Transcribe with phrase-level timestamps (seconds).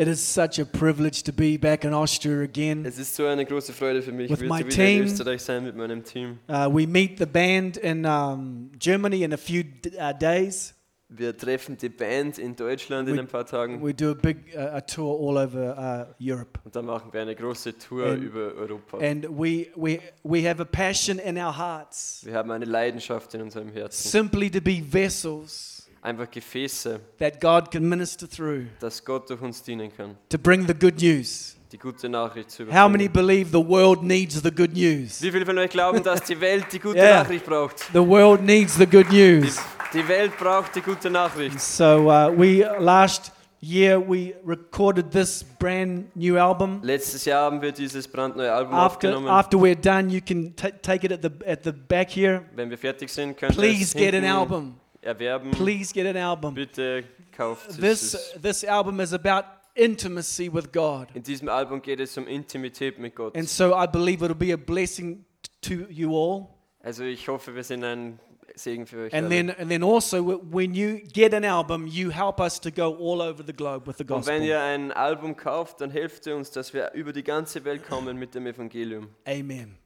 [0.00, 2.84] It is such a privilege to be back in Austria again.
[2.86, 4.98] Es ist so eine große Freude für mich, With wieder my team.
[5.02, 6.38] in Österreich sein mit meinem Team.
[6.48, 9.64] Uh, we meet the band in um, Germany in a few
[9.98, 10.72] uh, days.
[11.08, 14.54] Wir treffen die Band in Deutschland in We- ein paar Tagen We do a big
[14.54, 18.22] uh, a tour all over uh, Europe, und dann machen wir eine große Tour And-
[18.22, 18.98] über Europa.
[18.98, 23.40] and we we we have a passion in our hearts, Wir haben eine Leidenschaft in
[23.42, 24.10] unserem Herzen.
[24.10, 29.62] simply to be vessels Einfach Gefäße, that God can minister through dass Gott durch uns
[29.62, 30.16] dienen kann.
[30.28, 31.56] to bring the good news.
[31.72, 33.12] Die gute Nachricht zu How many überbringen.
[33.12, 35.20] believe the world needs the good news?
[35.20, 37.22] Wie viele von euch glauben, dass die Welt die gute Yeah.
[37.22, 37.80] Nachricht braucht?
[37.92, 39.58] The world needs the good Die, news.
[39.92, 41.60] die Welt braucht die gute Nachricht.
[41.60, 46.80] So uh, we last year we recorded this brand new album.
[46.82, 49.28] Letztes Jahr haben wir dieses brandneue Album After aufgenommen.
[49.28, 52.44] after we're done, you can ta take it at the at the back here.
[52.54, 54.74] Wenn wir fertig sind, könnt ihr Please get an album.
[55.08, 55.50] Erwerben.
[55.52, 56.54] Please get an album.
[56.54, 57.04] Bitte
[57.36, 57.76] kauft es.
[57.78, 59.44] This Es- this album is about
[59.74, 63.36] intimacy with God, In diesem Album geht es um Intimität mit Gott.
[63.36, 65.24] and so I believe it'll be a blessing
[65.62, 66.48] to you all.
[66.82, 68.18] Also ich hoffe, wir sind ein
[68.54, 69.14] Segen für euch.
[69.14, 69.28] And alle.
[69.36, 72.92] then and then also wh- when you get an album, you help us to go
[72.96, 74.42] all over the globe with the Und wenn gospel.
[74.48, 78.18] ihr ein Album kauft, dann helft ihr uns, dass wir über die ganze Welt kommen
[78.18, 79.08] mit dem Evangelium.
[79.26, 79.76] Amen.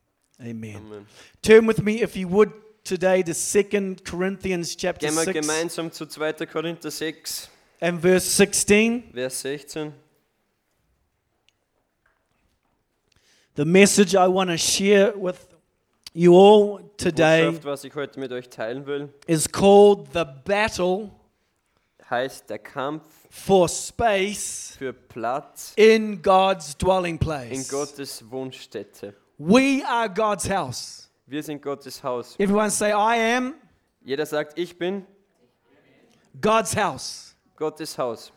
[0.41, 0.77] Amen.
[0.77, 1.07] Amen.
[1.42, 2.51] Turn with me, if you would,
[2.85, 6.47] today to 2 Corinthians chapter Gehen wir 6 gemeinsam zu 2.
[6.47, 7.49] Korinther 6,
[7.81, 9.13] and verse 16.
[9.13, 9.93] Vers 16.
[13.55, 15.47] The message I want to share with
[16.15, 21.11] you all today Botschaft, was ich heute mit euch teilen will, is called The Battle
[22.09, 27.69] heißt der Kampf for Space für Platz in God's dwelling in place.
[27.69, 29.15] Gottes Wohnstätte.
[29.39, 31.02] We are God's house.
[31.33, 32.39] Wir sind Gottes Haus.
[32.39, 33.55] Everyone say, I am
[34.05, 35.07] Jeder sagt, ich bin
[36.39, 37.35] God's house.
[37.57, 38.31] Gottes Haus.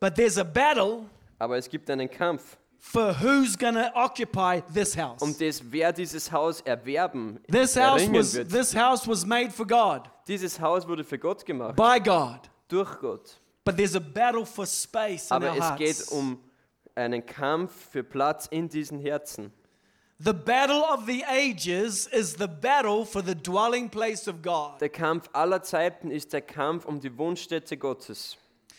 [0.00, 1.04] But there's a battle
[1.38, 5.22] Aber es gibt einen Kampf for who's going to occupy this house.
[5.22, 8.50] um das, wer dieses Haus erwerben, This house erringen was wird.
[8.50, 12.50] this house was made for God Dieses Haus wurde für Gott gemacht, by God.
[12.66, 13.38] durch Gott.
[13.64, 15.78] But there's a battle for space in Aber our es hearts.
[15.78, 16.40] geht um
[16.96, 19.52] einen Kampf für Platz in diesen Herzen.
[20.20, 24.80] The battle of the ages is the battle for the dwelling place of God.
[24.80, 28.36] Der Kampf aller Zeiten ist der Kampf um die Wohnstätte Gottes.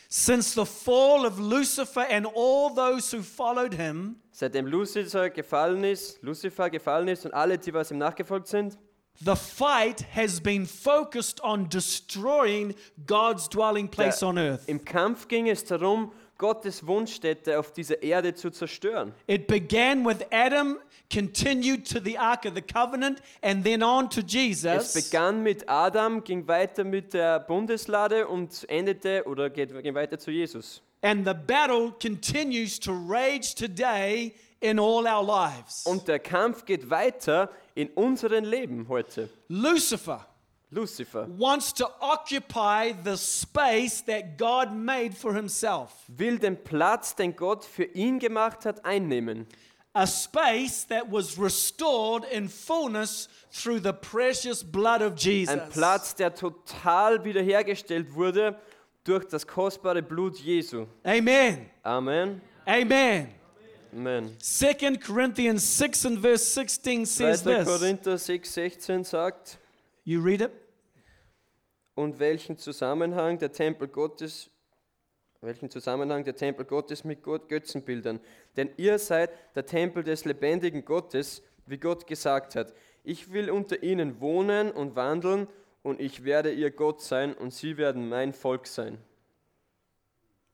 [0.10, 6.22] Since the fall of Lucifer and all those who followed him, Seitdem Lucifer gefallen ist,
[6.24, 8.78] Lucifer gefallen ist und alle, die was ihm nachgefolgt sind,
[9.24, 12.74] the fight has been focused on destroying
[13.06, 14.68] God's dwelling place Der- on earth.
[14.68, 19.14] im Kampf ging es darum, Gottes Wohnstätte auf dieser Erde zu zerstören.
[19.28, 20.80] It began with Adam,
[21.14, 24.94] continued to the Ark of the Covenant, and then on to Es Jesus.
[24.94, 30.32] begann mit Adam, ging weiter mit der Bundeslade und endete oder geht, ging weiter zu
[30.32, 30.82] Jesus.
[31.02, 35.86] And the battle continues to rage today in all our lives.
[35.86, 39.30] Und der Kampf geht weiter in unserem Leben heute.
[39.50, 40.26] Lucifer
[40.72, 47.35] Lucifer wants to occupy the space that God made for himself, will den Platz, den
[47.35, 49.47] Gott für ihn gemacht hat, einnehmen.
[49.96, 55.53] a space that was restored in fullness through the precious blood of Jesus.
[55.53, 58.56] Ein Platz, der total wiederhergestellt wurde
[59.03, 60.86] durch das kostbare Blut Jesu.
[61.03, 61.69] Amen.
[61.84, 62.41] Amen.
[62.66, 63.30] Amen.
[63.91, 64.36] Amen.
[64.40, 67.50] 2 Corinthians 6 and verse 16 says 2.
[67.50, 67.68] this.
[67.68, 69.57] Korinther 6,16 sagt,
[70.04, 70.52] You read it?
[72.00, 74.50] und welchen Zusammenhang der Tempel Gottes,
[75.42, 78.22] welchen Zusammenhang der Tempel Gottes mit Gott Götzenbildern?
[78.56, 82.74] Denn ihr seid der Tempel des lebendigen Gottes, wie Gott gesagt hat.
[83.04, 85.48] Ich will unter ihnen wohnen und wandeln
[85.84, 88.98] und ich werde ihr Gott sein und sie werden mein Volk sein.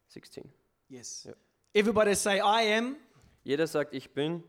[0.08, 0.52] 16.
[0.90, 1.26] Yes.
[1.26, 1.36] Yeah.
[1.76, 2.96] Everybody say, I am
[3.44, 4.42] Jeder sagt, ich bin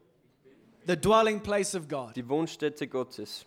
[0.86, 2.16] the dwelling place of God.
[2.16, 3.44] die Wohnstätte Gottes.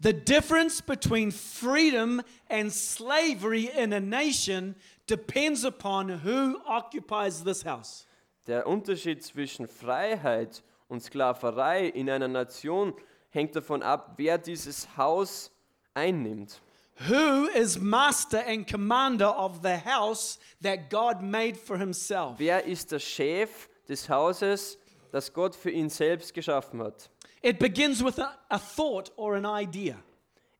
[0.00, 4.76] The difference between freedom and slavery in a nation
[5.08, 8.06] depends upon who occupies this house.
[8.46, 12.94] Der Unterschied zwischen Freiheit und Sklaverei in einer Nation
[13.30, 15.50] hängt davon ab, wer dieses Haus
[15.94, 16.60] einnimmt.
[17.08, 22.38] Who is master and commander of the house that God made for himself?
[22.38, 24.78] Wer ist der Chef des Hauses,
[25.10, 27.10] das Gott für ihn selbst geschaffen hat?
[27.42, 29.96] It begins with a, a thought or an idea,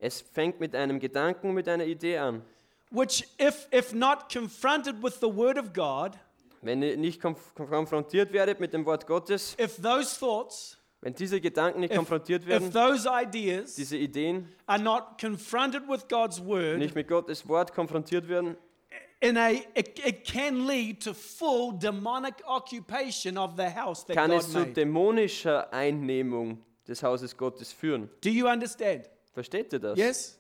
[0.01, 2.43] Es fängt mit einem Gedanken, mit einer Idee an.
[2.91, 6.17] which, if, if not confronted with the word of God,
[6.63, 11.41] Wenn ihr nicht konf konfrontiert werdet mit dem Wort Gottes, if those thoughts, wenn diese
[11.41, 16.41] Gedanken nicht if, konfrontiert if werden, those ideas diese Ideen are not confronted with God's
[16.45, 18.57] word, nicht mit Gottes Wort konfrontiert werden,
[19.21, 24.31] in a it, it can lead to full demonic occupation of the house that kann
[24.31, 24.73] God es zu made.
[24.73, 26.59] dämonischer Einnehmung
[26.89, 28.09] des Hauses Gottes führen.
[28.23, 29.09] Do you understand?
[29.35, 29.99] Versteht ihr das?
[29.99, 30.39] Yes?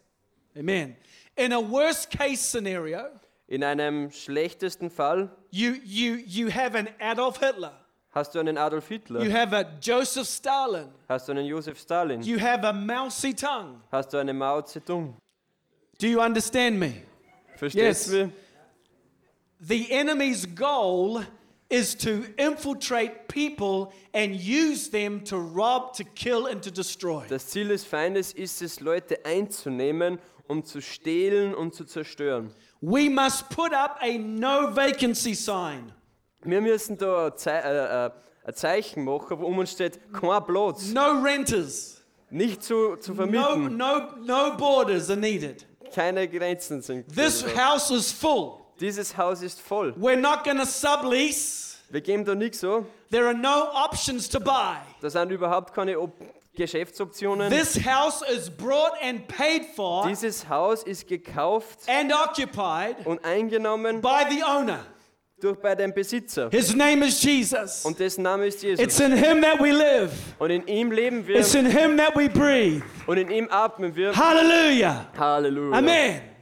[0.56, 0.96] Amen.
[1.36, 3.00] In a worst case scenario,
[3.46, 7.72] In einem schlechtesten Fall you you you have an Adolf Hitler.
[8.10, 10.88] hast du einen Adolf You Hitler, have a Joseph Stalin.
[11.08, 13.80] hast du einen Josef Stalin, You have a Mao Zedong.
[13.92, 15.14] hast du einen Mao Zedong.
[16.00, 17.02] Do you understand me?
[17.56, 18.10] Verstehst Yes.
[18.10, 18.32] du?
[19.60, 21.24] The enemy's goal
[21.70, 27.24] is to infiltrate people and use them to rob, to kill, and to destroy.
[27.28, 32.50] Das Ziel des Feindes ist es, Leute einzunehmen, um zu stehlen und zu zerstören.
[32.80, 35.92] We must put up a no vacancy sign.
[36.42, 38.10] Wir müssen da ein, Zei äh, äh,
[38.44, 42.02] ein Zeichen machen, wo um uns steht, kein Platz, No renters.
[42.30, 45.66] nicht zu, zu No, vermieten, no, no borders are needed.
[45.92, 47.08] keine Grenzen sind.
[47.14, 48.57] This house is full.
[48.80, 49.94] Dieses Haus ist voll.
[49.98, 51.76] We're not to sublease.
[51.90, 52.86] Wir geben da nichts so.
[53.10, 54.76] There are no options to buy.
[55.00, 56.12] Da sind überhaupt keine Op
[56.54, 57.50] Geschäftsoptionen.
[57.50, 64.00] This house is brought and paid for Dieses Haus ist gekauft and occupied und eingenommen
[64.02, 64.80] by the owner.
[65.40, 66.50] durch bei dem Besitzer.
[66.50, 67.84] His name is Jesus.
[67.84, 68.84] Und dessen Name ist Jesus.
[68.84, 70.10] It's in him that we live.
[70.38, 72.82] Und in ihm leben wir It's in him that we breathe.
[73.06, 74.14] und in ihm atmen wir.
[74.14, 75.06] Hallelujah.
[75.16, 75.78] Halleluja.
[75.78, 76.37] Amen.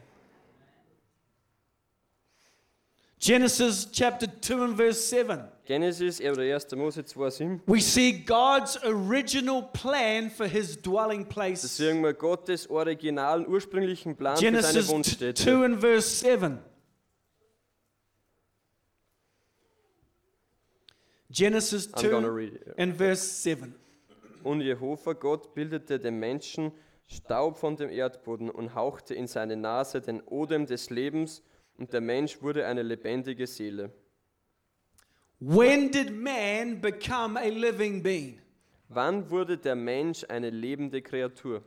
[3.27, 5.41] Genesis chapter 2 and verse 7.
[5.65, 6.77] Genesis oder 1.
[6.77, 7.61] Mose 2,7.
[7.67, 11.63] We see God's original plan for his dwelling place.
[11.63, 15.35] sehen wir Gottes originalen, ursprünglichen Plan für seine Genesis Wohnstätte.
[15.43, 16.59] 2 and verse 7.
[21.29, 22.79] Genesis I'm gonna 2 read it.
[22.79, 23.75] and verse 7.
[24.45, 26.71] Und Jehova Gott bildete dem Menschen
[27.09, 31.43] Staub von dem Erdboden und hauchte in seine Nase den Odem des Lebens
[31.79, 33.91] und der Mensch wurde eine lebendige Seele.
[35.39, 38.41] When did man become a living being?
[38.89, 41.63] Wann wurde der Mensch eine lebende Kreatur?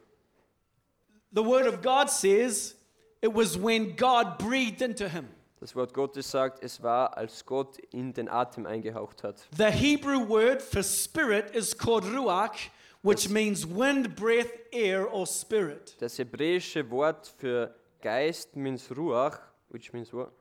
[1.32, 2.76] The word of God says
[3.22, 5.28] it was when God breathed into him.
[5.60, 9.46] Das Wort Gottes sagt, es war, als Gott in den Atem eingehaucht hat.
[9.56, 12.70] The Hebrew word for spirit is called ruach,
[13.04, 15.96] which means wind, breath, air, or spirit.
[16.00, 19.40] Das hebräische Wort für Geist means Ruach,
[19.70, 20.32] which means what?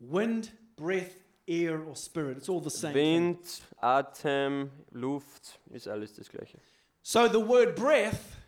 [0.00, 1.14] Wind, breath,
[1.46, 2.36] air, or spirit.
[2.38, 2.92] It's all the same.
[2.92, 3.26] thing.
[3.36, 6.58] Wind, Atem, Luft, ist alles das gleiche.
[7.02, 8.39] So the word breath,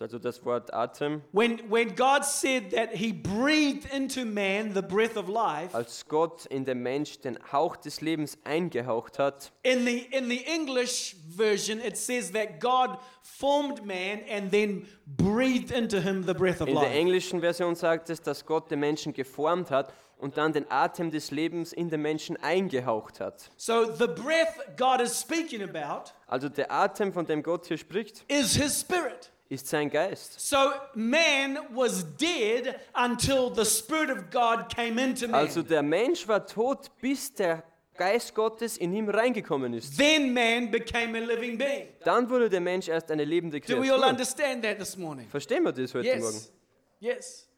[0.00, 5.16] Also das Wort Atem, when, when God said that He breathed into man the breath
[5.16, 9.98] of life, als Gott in den Mensch den Hauch des Lebens eingehaucht hat, in the,
[10.10, 16.24] in the English version, it says that God formed man and then breathed into him
[16.26, 16.94] the breath of in der life.
[16.94, 21.30] englischen Version sagt es, dass Gott den Menschen geformt hat und dann den Atem des
[21.32, 23.50] Lebens in den Menschen eingehaucht hat.
[23.56, 28.24] So the breath God is speaking about Also der Atem, von dem Gott hier spricht,
[28.28, 29.31] is His spirit.
[29.52, 30.40] Ist sein Geist.
[30.40, 30.56] So
[30.94, 35.34] man was dead until the Spirit of God came into man.
[35.34, 37.62] Also der Mensch war tot, bis der
[37.98, 39.98] Geist Gottes in ihm reingekommen ist.
[39.98, 41.88] then man became a living being.
[42.04, 44.08] Dann wurde der Mensch erst eine lebende Do we all Kreatur.
[44.08, 45.28] understand that this morning?
[45.28, 46.34] Verstehen wir das heute Morgen?
[46.34, 46.52] Yes.
[47.00, 47.48] Yes.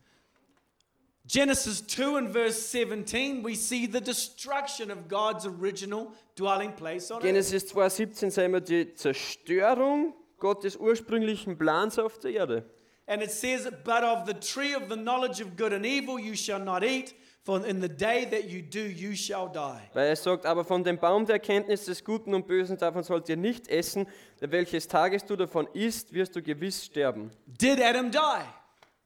[1.26, 7.22] Genesis 2 and verse 17, we see the destruction of God's original dwelling place on.
[7.22, 12.64] Genesis 2,17 sehen wir die Zerstörung Gottes ursprünglichen Plans auf der Erde.
[13.06, 16.34] And it says, But of the tree of the knowledge of good and evil you
[16.34, 19.90] shall not eat, for in the day that you do, you shall die.
[19.92, 23.28] Weil er sagt, aber von dem Baum der Erkenntnis des Guten und Bösen, davon sollt
[23.28, 24.06] ihr nicht essen,
[24.40, 27.30] denn welches Tages du davon isst, wirst du gewiss sterben.
[27.46, 28.18] Did Adam die?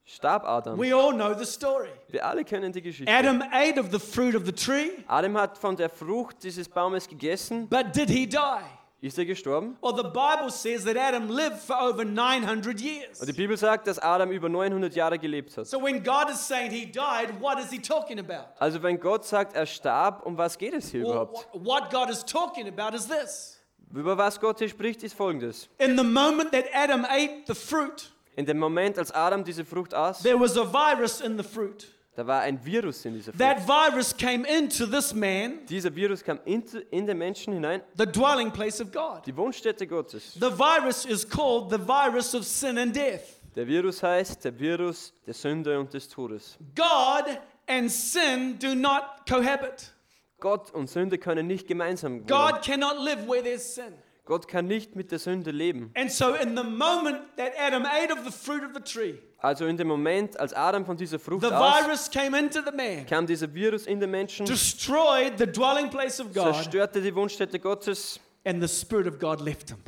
[0.04, 0.78] Starb Adam.
[0.78, 1.90] We all know the story.
[2.08, 3.12] Wir alle kennen die Geschichte.
[3.12, 7.08] Adam ate of the fruit of the tree, Adam hat von der Frucht dieses Baumes
[7.08, 7.68] gegessen.
[7.68, 8.62] but did he die?
[9.00, 9.76] Ist er gestorben?
[9.80, 13.20] Well, the Bible says that Adam lived for over 900 years.
[13.20, 15.68] Und die Bibel sagt, dass Adam über 900 Jahre gelebt hat.
[15.68, 18.48] So when God is saying he died, what is he talking about?
[18.58, 21.46] Also wenn Gott sagt, er starb, um was geht es hier Well, überhaupt?
[21.54, 23.60] wh- what God is talking about is this.
[23.94, 25.68] Über was Gott hier spricht, ist folgendes.
[25.78, 29.94] In the moment that Adam ate the fruit, In dem Moment, als Adam diese Frucht
[29.94, 31.86] aß, there was a virus in the fruit.
[32.18, 33.38] Da war ein Virus in dieser Frucht.
[33.38, 38.06] That virus came into this man, Dieser Virus kam in, in den Menschen hinein, the
[38.06, 39.24] dwelling place of God.
[39.24, 40.34] die Wohnstätte Gottes.
[40.34, 43.38] The virus is called the virus of sin and death.
[43.54, 46.58] Der Virus heißt der Virus der Sünde und des Todes.
[46.74, 49.92] God and sin do not cohabit.
[50.40, 52.26] Gott und Sünde können nicht gemeinsam wohnen.
[52.26, 53.94] God cannot live where there's sin.
[54.24, 55.92] Gott kann nicht mit der Sünde leben.
[55.94, 59.66] And so, in the moment that Adam ate of the fruit of the tree, Also
[59.66, 63.06] in dem Moment, als Adam von dieser Frucht the aß, virus came into the man,
[63.06, 67.60] kam dieser Virus in den Menschen, destroyed the dwelling place of God, zerstörte die Wohnstätte
[67.60, 69.78] Gottes and the Spirit of God left him.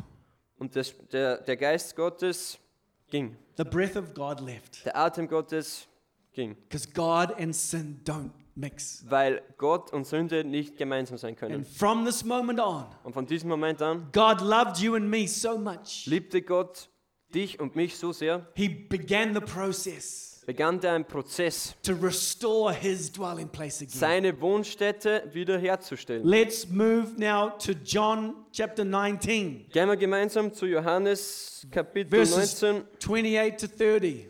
[0.59, 2.59] und das, der, der Geist Gottes
[3.09, 3.37] ging.
[3.57, 4.85] The breath of God left.
[4.85, 5.89] Der Atem Gottes
[6.33, 6.55] ging.
[6.69, 9.05] Because God and sin don't mix.
[9.09, 11.55] Weil Gott und Sünde nicht gemeinsam sein können.
[11.57, 15.27] And from this moment on, Und von diesem Moment an God loved you and me
[15.27, 16.07] so much.
[16.07, 16.90] liebte Gott
[17.35, 22.73] dich und mich so sehr, He began the process begann der ein Prozess, to restore
[22.73, 23.91] his dwelling place again.
[23.93, 26.27] seine Wohnstätte wiederherzustellen.
[26.27, 32.85] Let's move now to John chapter 19, Gehen wir gemeinsam zu Johannes Kapitel verses 19,
[32.99, 34.27] 28 to 30.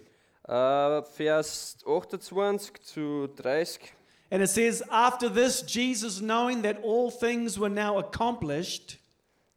[0.47, 3.81] äh, Vers 28 zu 30.
[4.33, 8.99] And it says, After this, Jesus, knowing that all things were now accomplished,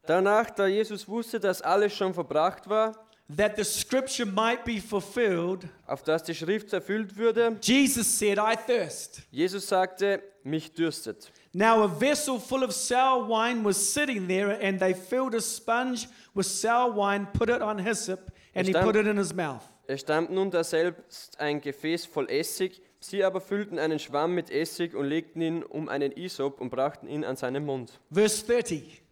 [0.06, 5.66] Danach, da Jesus wusste, dass alles schon verbracht war, that the scripture might be fulfilled,
[5.86, 9.22] auf das die Schrift erfüllt würde, Jesus said, I thirst.
[9.30, 11.32] Jesus sagte, mich dürstet.
[11.52, 16.08] Now a vessel full of sour wine was sitting there, and they filled a sponge
[16.34, 19.62] with sour wine, put it on hyssop, and he Stand- put it in his mouth.
[19.86, 24.94] Es stand nun daselbst ein Gefäß voll Essig, sie aber füllten einen Schwamm mit Essig
[24.94, 27.92] und legten ihn um einen Isop und brachten ihn an seinen Mund.
[28.10, 29.02] Verse 30.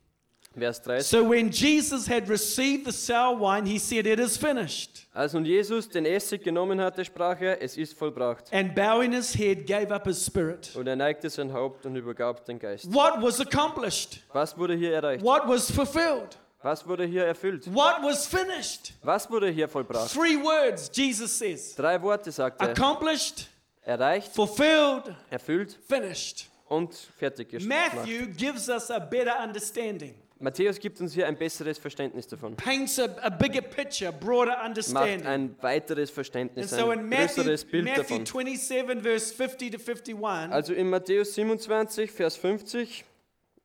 [0.54, 1.02] Vers 30.
[1.04, 5.06] So when Jesus had received the sour wine, he said, It is finished.
[5.14, 8.52] Als nun Jesus den Essig genommen hatte, sprach er, es ist vollbracht.
[8.52, 10.74] And bowing his head, gave up his spirit.
[10.74, 12.92] Und er neigte sein Haupt und übergab den Geist.
[12.92, 14.20] What was accomplished?
[14.32, 15.24] Was wurde hier erreicht?
[15.24, 16.38] What was fulfilled?
[16.62, 17.66] Was wurde hier erfüllt?
[17.74, 18.92] What was finished?
[19.02, 20.12] Was wurde hier vollbracht?
[20.14, 22.70] Three words, Jesus says Drei Worte sagte er.
[22.70, 23.48] accomplished,
[23.84, 26.46] Erreicht, fulfilled, erfüllt finished.
[26.68, 27.66] und fertig gemacht.
[27.94, 32.56] Matthew gives us a better understanding, Matthäus gibt uns hier ein besseres Verständnis davon.
[32.56, 35.24] paints a, a bigger picture, broader Macht understanding.
[35.26, 38.26] ein weiteres Verständnis, so ein in Matthew, größeres Bild Matthew davon.
[38.26, 43.04] 27, verse 50 to 51, Also in Matthäus 27, Vers 50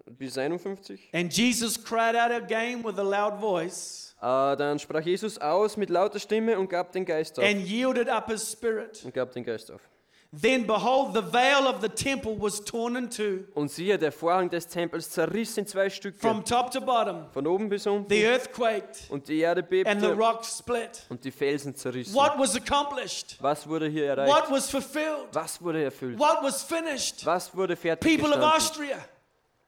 [0.05, 5.37] bis 51, and Jesus cried out again with a loud voice äh, dann sprach Jesus
[5.37, 7.45] aus mit lauter Stimme und gab den Geist auf.
[7.45, 9.03] and yielded up his spirit.
[9.03, 9.81] Und gab den Geist auf.
[10.33, 14.49] Then behold, the veil of the temple was torn in two Und siehe, der Vorhang
[14.49, 17.27] des Tempels zerriss in zwei Stücke, from top to bottom.
[17.33, 19.89] von oben bis unten, The earth quaked und die Erde bebte.
[19.89, 21.05] and the rocks split.
[21.09, 22.13] und die Felsen zerrissen.
[22.13, 23.37] What was accomplished?
[23.41, 24.29] Was wurde hier erreicht?
[24.33, 25.27] What was fulfilled?
[25.31, 26.19] Was wurde erfüllt?
[26.19, 27.25] What was finished?
[27.25, 28.43] Was wurde People of?
[28.43, 28.97] Austria,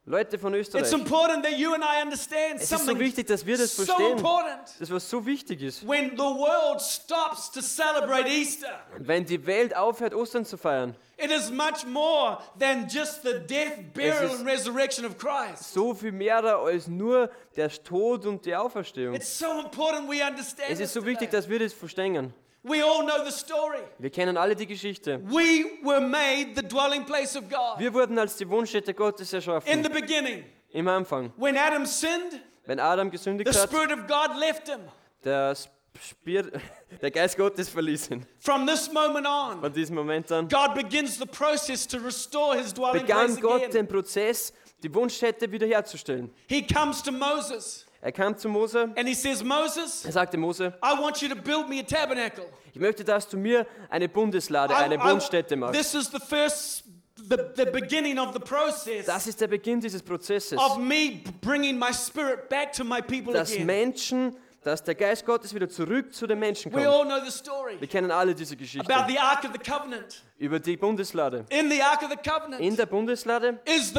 [0.09, 3.27] Leute von it's Österreich, important that you and I understand es ist so something wichtig,
[3.27, 4.57] dass wir das so verstehen, important.
[4.79, 5.87] das was so wichtig ist.
[5.87, 11.29] When the world stops to celebrate Easter, Wenn die Welt aufhört, Ostern zu feiern, it
[11.29, 15.71] is much more than just the death, burial, ist- and resurrection of Christ.
[15.75, 19.13] so viel mehr als nur der Tod und die Auferstehung.
[19.13, 22.33] It's so important we understand Es ist so wichtig, dass wir das verstehen.
[22.63, 23.79] We all know the story.
[23.99, 25.21] Wir kennen alle die Geschichte.
[25.23, 29.37] We were made the dwelling place of God Wir wurden als die Wohnstätte Gottes in
[29.37, 29.83] erschaffen.
[29.83, 30.43] the beginning.
[30.71, 31.31] Im Anfang.
[31.37, 34.81] When Adam sinned, Wenn Adam the gesündigt hat, Spirit of God left him.
[35.23, 35.55] der,
[36.01, 36.51] Spir
[37.01, 38.25] der Geist Gottes verließ ihn.
[38.39, 42.73] From this moment on, Von diesem Moment an God begins the process to restore his
[42.73, 43.71] dwelling begann place Gott again.
[43.71, 46.29] den Prozess, die Wohnstätte wiederherzustellen.
[46.47, 50.73] He comes to Moses Er kam zu Mose, and he says, Moses, er sagte Mose,
[50.81, 52.45] I want you to build me a tabernacle.
[52.73, 55.73] ich möchte, dass du mir eine Bundeslade, eine I- Wohnstätte machst.
[55.77, 56.83] this is the first,
[57.17, 60.57] the, the beginning of the process Das ist der Beginn dieses Prozesses.
[60.57, 63.65] of me bringing my spirit back to my people Dass again.
[63.65, 66.87] Menschen, dass der Geist Gottes wieder zurück zu den Menschen We kommt.
[66.87, 68.93] all know the story Wir kennen alle diese Geschichte.
[68.93, 70.23] about the Ark of the Covenant.
[70.37, 71.45] Über die Bundeslade.
[71.49, 73.93] In the Ark of the In der Bundeslade is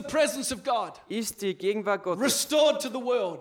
[1.08, 2.48] ist die Gegenwart Gottes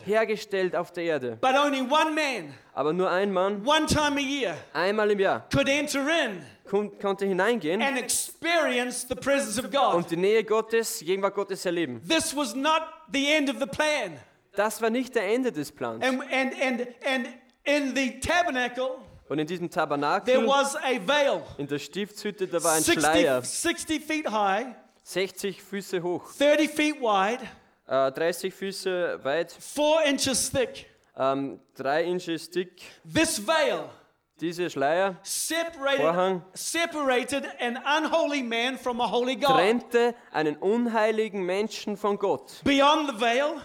[0.05, 1.37] hergestellt auf der Erde.
[1.41, 5.45] But only one man, Aber nur ein Mann, one time a year, einmal im Jahr,
[5.51, 9.95] could enter in kon konnte hineingehen and experience the presence of God.
[9.95, 12.01] und die Nähe Gottes, die Gegenwart Gottes erleben.
[12.07, 14.19] This was not the end of the plan.
[14.59, 16.03] Das war nicht der Ende des Plans.
[16.03, 17.27] And, and, and, and
[17.63, 18.97] in the tabernacle,
[19.29, 23.41] Und in diesem there Tabernakel, was a veil in der Stiftshütte, da war ein Schleier,
[23.41, 24.65] 60, 60 feet high,
[25.03, 27.41] 60 Füße hoch, 30 feet wide,
[27.87, 30.87] äh, 30 Füße weit, 4 inches thick.
[31.17, 32.81] ähm, 3 Inches dick.
[33.05, 33.85] This veil
[34.41, 36.41] Diese Schleier separated, Vorhang.
[36.53, 39.51] separated an unholy man from a holy God.
[39.51, 42.61] trennte einen unheiligen Menschen von Gott.
[42.65, 43.61] Beyond the veil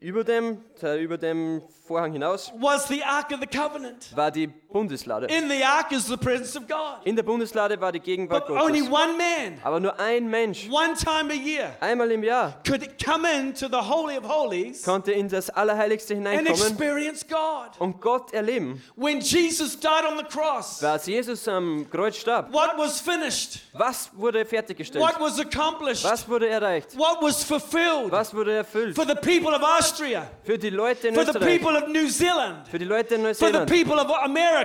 [0.00, 4.14] Über dem, äh, über dem Vorhang hinaus was the Ark of the Covenant.
[4.16, 5.30] war die Bundeslade.
[5.30, 6.98] In the ark is the presence of God.
[7.04, 8.92] In der Bundeslade war die Gegenwart But only Gottes.
[8.92, 13.26] one man, Aber nur ein Mensch, one time a year, einmal im Jahr, could come
[13.26, 17.70] into the Holy of Holies konnte in das Allerheiligste and hineinkommen experience God.
[17.78, 18.82] und Gott erleben.
[18.94, 23.60] When Jesus died on the cross, Als Jesus am Kreuz starb, what was finished?
[23.72, 25.02] was wurde fertiggestellt?
[25.02, 26.04] What was accomplished?
[26.04, 26.94] Was wurde erreicht?
[26.94, 28.12] What was fulfilled?
[28.12, 28.94] Was wurde erfüllt?
[28.94, 32.08] For the people of Austria, Für die Leute in for the Österreich, people of New
[32.10, 34.10] Zealand, für die Leute in for the Neuseeland, people of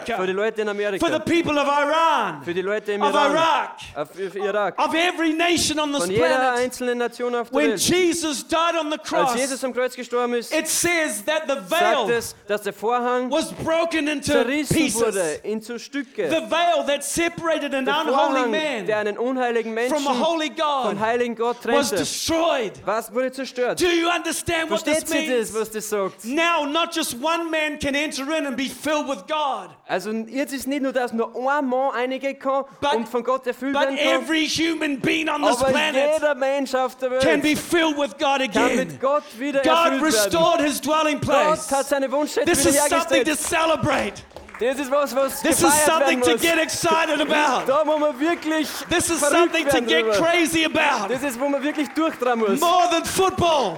[0.01, 3.31] für die Leute in for the people of Iran, für die Leute im of Iran,
[3.31, 6.59] Iraq, auf für Irak, of every nation on this von jeder planet.
[6.59, 7.81] einzelnen Nation auf der When Welt.
[7.81, 11.55] Jesus died on the Als cross, Jesus am Kreuz gestorben ist, it says that the
[11.67, 15.39] sagt veil es, dass der Vorhang was broken into zerrissen wurde pieces.
[15.43, 16.29] in zu Stücke.
[16.29, 20.25] The veil that separated an Der unholy Vorhang, man der einen unheiligen Menschen from a
[20.25, 22.73] holy vom God heiligen Gott was destroyed.
[22.85, 23.79] Was wurde zerstört?
[23.79, 25.53] Do you understand what Versteht this sie das, means?
[25.53, 26.25] was das sagt?
[26.25, 30.53] Now, not just one man can enter in and be filled with God, Also jetzt
[30.53, 33.97] ist nicht nur, dass nur ein Mann einige kann But- und von Gott erfüllt werden
[33.97, 37.59] kann, every human being on this aber planet jeder Mensch auf der can be Welt
[37.59, 38.77] filled with God kann again.
[38.77, 40.65] mit Gott wieder God erfüllt werden.
[40.65, 41.69] his dwelling Gott place.
[41.71, 44.13] hat seine Wunschstätte This is something to celebrate.
[44.59, 47.65] Das ist was, was This is something to get excited about.
[47.67, 50.13] Da muss man wirklich This is something to get drüber.
[50.13, 51.11] crazy about.
[51.11, 52.59] Das ist, wo man wirklich durchdrehen muss.
[52.61, 53.77] More than football,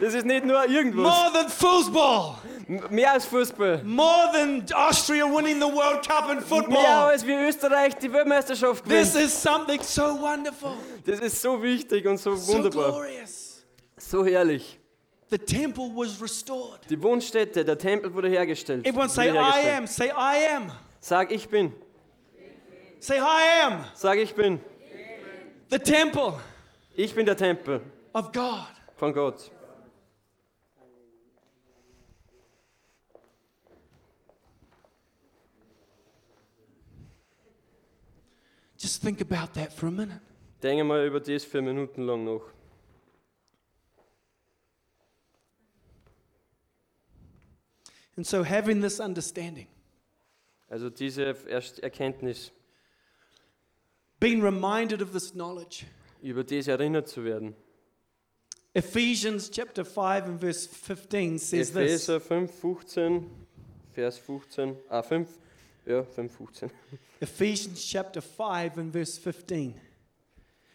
[0.00, 1.02] Das ist nicht nur irgendwas.
[1.04, 2.34] more than football,
[2.90, 3.82] Mehr als Fußball.
[3.84, 6.84] more than Austria winning the World Cup in Mehr football.
[7.10, 9.26] als wie Österreich die Weltmeisterschaft This gewinnt.
[9.26, 10.72] is something so wonderful,
[11.04, 12.90] Das ist so wichtig und so so wunderbar.
[12.92, 13.64] glorious.
[13.96, 14.78] So herrlich.
[15.30, 16.80] The temple was restored.
[16.88, 18.86] Die Wohnstätte, der Tempel wurde hergestellt.
[18.86, 19.76] Everyone say, I Wiederhergestellt.
[19.78, 19.86] am.
[19.86, 20.72] Say, I am.
[21.00, 21.72] Sag ich bin.
[23.00, 24.60] Say, I am Sag ich bin.
[25.70, 26.34] the temple
[26.96, 27.80] Ich bin der Tempel
[28.12, 28.66] of God.
[28.96, 29.50] von Gott.
[38.84, 40.20] Just think about that for a minute.
[40.62, 42.42] Denke mal über das für Minuten lang noch.
[48.14, 49.68] And so, having this understanding,
[50.68, 51.34] Also diese
[51.80, 52.52] Erkenntnis,
[54.20, 55.86] being reminded of this knowledge,
[56.20, 57.56] über das erinnert zu werden.
[58.74, 62.06] Ephesians chapter 5 and verse 15 says this.
[62.06, 63.30] Epheser 5, 15,
[63.94, 65.26] Vers 15, ah 5,
[65.86, 66.70] ja 5, 15.
[67.20, 69.74] Ephesians chapter 5 and verse 15.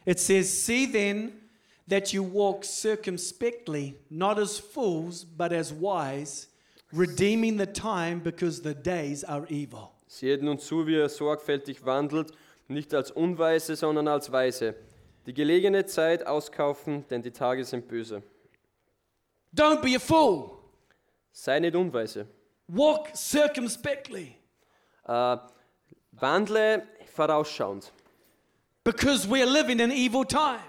[0.05, 1.33] It says, See then
[1.87, 6.47] that you walk circumspectly, not as fools, but as wise,
[6.91, 9.91] redeeming the time because the days are evil.
[10.07, 12.31] Seht nun zu, wie er sorgfältig wandelt,
[12.67, 14.75] nicht als Unweise, sondern als Weise.
[15.25, 18.23] Die gelegene Zeit auskaufen, denn die Tage sind böse.
[19.55, 20.57] Don't be a fool.
[21.31, 22.25] Sei nicht unweise.
[22.67, 24.38] Walk circumspectly
[25.09, 25.37] Äh,
[26.19, 26.83] wandle
[27.15, 27.91] vorausschauend,
[28.83, 30.23] because we're living in evil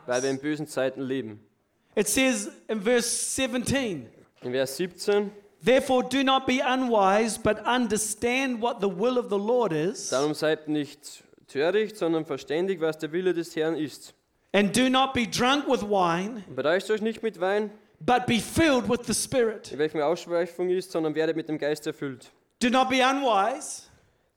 [0.06, 0.42] weil wir in times.
[0.42, 1.40] bösen Zeiten leben.
[1.94, 4.08] It says in verse 17,
[4.42, 5.30] In Vers 17,
[5.62, 10.32] Therefore do not be unwise, but understand what the will of the Lord is, darum
[10.34, 14.14] seid nicht töricht, sondern verständig, was der Wille des Herrn ist.
[14.52, 18.88] and do not be drunk with wine, Bereicht euch nicht mit Wein, but be filled
[18.88, 19.70] with the Spirit.
[19.72, 22.30] in welchem Ausschweifung ist, sondern werdet mit dem Geist erfüllt.
[22.62, 23.82] Do not be unwise,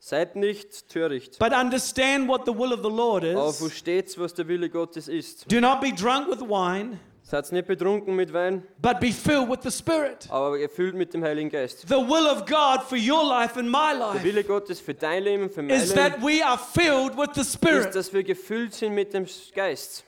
[0.06, 3.58] Seid nicht töricht, but understand what the will of the Lord aber is.
[3.58, 5.50] versteht's, was der Wille Gottes ist.
[5.50, 9.60] Do not be drunk with wine, Seid nicht betrunken mit Wein, but be filled with
[9.64, 10.28] the Spirit.
[10.30, 11.88] aber erfüllt mit dem Heiligen Geist.
[11.88, 15.24] The will of God for your life and my Der life Wille Gottes für dein
[15.24, 17.96] Leben, für mein is that Leben, we are filled with the ist, Spirit.
[17.96, 20.04] dass wir gefüllt sind mit dem Geist.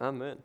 [0.00, 0.38] Amen.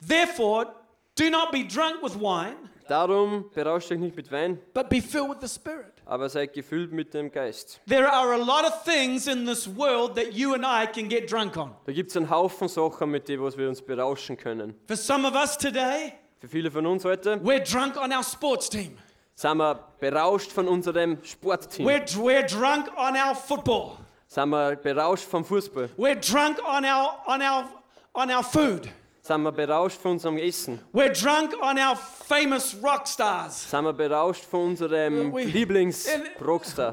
[0.00, 0.72] Therefore,
[1.16, 5.30] do not be drunk with wine, Darum berauscht euch nicht mit Wein, but be filled
[5.30, 5.92] with the Spirit.
[6.04, 7.80] aber seid gefüllt mit dem Geist.
[7.88, 11.30] There are a lot of things in this world that you and I can get
[11.30, 11.74] drunk on.
[11.86, 14.74] Da gibt es einen Haufen Sachen, mit denen was wir uns berauschen können.
[14.86, 18.68] For some of us today, Für viele von uns heute we're drunk on our sports
[18.68, 18.98] team.
[19.34, 21.86] sind wir berauscht von unserem Sportteam.
[21.86, 23.96] We're, we're drunk on our football.
[24.28, 25.88] Sind wir berauscht vom Fußball.
[25.96, 27.68] We're drunk on our, on our,
[28.14, 28.88] on our food.
[29.24, 30.80] Sind wir berauscht von unserem Essen.
[30.92, 33.70] We're drunk on our famous rock stars.
[33.70, 36.92] Sind wir berauscht von unserem Lieblings-Rockstar.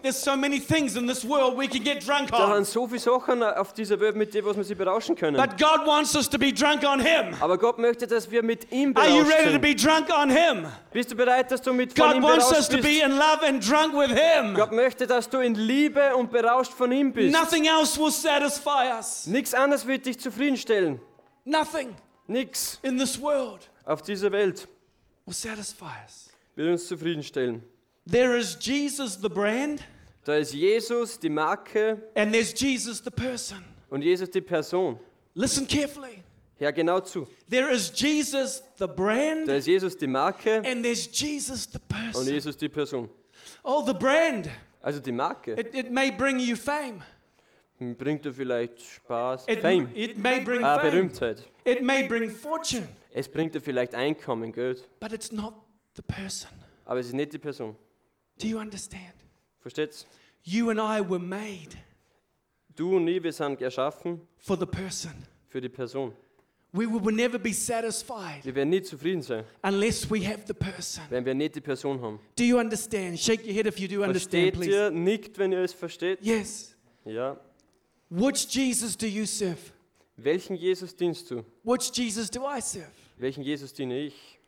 [0.00, 2.64] There's so many things in this world we can get drunk Da on.
[2.64, 5.36] sind so viele Sachen auf dieser Welt, mit denen was wir sie berauschen können.
[5.36, 7.34] But God wants us to be drunk on Him.
[7.40, 9.62] Aber Gott möchte, dass wir mit ihm Are you berauscht ready to sind.
[9.62, 10.66] be drunk on Him?
[10.92, 13.02] Bist du bereit, dass du mit von God ihm wants us berauscht to be bist?
[13.02, 14.54] in love and drunk with Him.
[14.54, 17.36] Gott möchte, dass du in Liebe und berauscht von ihm bist.
[17.36, 19.26] Nothing else will satisfy us.
[19.26, 21.00] Nichts anderes wird dich zufriedenstellen.
[21.46, 21.94] Nothing
[22.28, 24.66] Nichts in this world auf dieser Welt
[25.26, 26.28] will satisfy us.
[26.56, 27.62] wird uns zufriedenstellen.
[28.10, 29.80] There is Jesus the brand,
[30.24, 33.64] Da ist Jesus die Marke and there's Jesus the person.
[33.90, 34.98] und Jesus die Person.
[35.34, 36.22] Listen carefully.
[36.58, 37.28] Hör genau zu.
[37.48, 39.46] There is Jesus the brand.
[39.46, 42.22] Da ist Jesus die Marke and there's Jesus the person.
[42.22, 42.28] und.
[42.28, 43.08] Jesus die Person.
[43.62, 44.48] Oh, the brand.
[44.82, 47.02] Also die Marke It, it may bring you fame.
[47.78, 50.78] Bringt dir vielleicht Spaß, It, Fame, it may bring ah.
[50.78, 51.42] Berühmtheit.
[51.64, 55.54] It may bring fortune, Es bringt dir vielleicht Einkommen, Geld, but it's not
[55.94, 56.50] the person.
[56.84, 57.76] aber es ist nicht die Person.
[58.40, 59.14] Do you understand?
[59.60, 60.06] Versteht's?
[60.42, 61.76] You and I were made
[62.74, 65.12] Du und ich, wir sind erschaffen for the person.
[65.48, 66.12] für die Person.
[66.72, 71.04] We will never be satisfied Wir werden nie zufrieden sein, unless we have the person.
[71.08, 72.20] wenn wir nicht die Person haben.
[72.36, 73.18] Do you understand?
[73.18, 74.70] Shake your head if you do understand, Versteht please.
[74.70, 74.90] ihr?
[74.90, 76.18] Nickt, wenn ihr es versteht?
[76.22, 76.76] Yes.
[77.06, 77.38] Ja.
[78.08, 79.72] Which Jesus do you serve?
[80.16, 81.44] Welchen Jesus dienst du?
[81.62, 82.92] Which Jesus do I serve?
[83.18, 84.38] Welchen Jesus diene ich?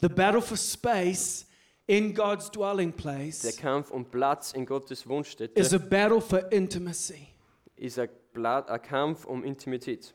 [0.00, 1.46] The battle for space
[1.86, 3.42] in God's dwelling place.
[3.42, 7.28] Der Kampf um Platz in Gottes Wohnstätte is a battle for intimacy.
[7.76, 8.08] ist ein
[8.82, 10.12] Kampf um Intimität.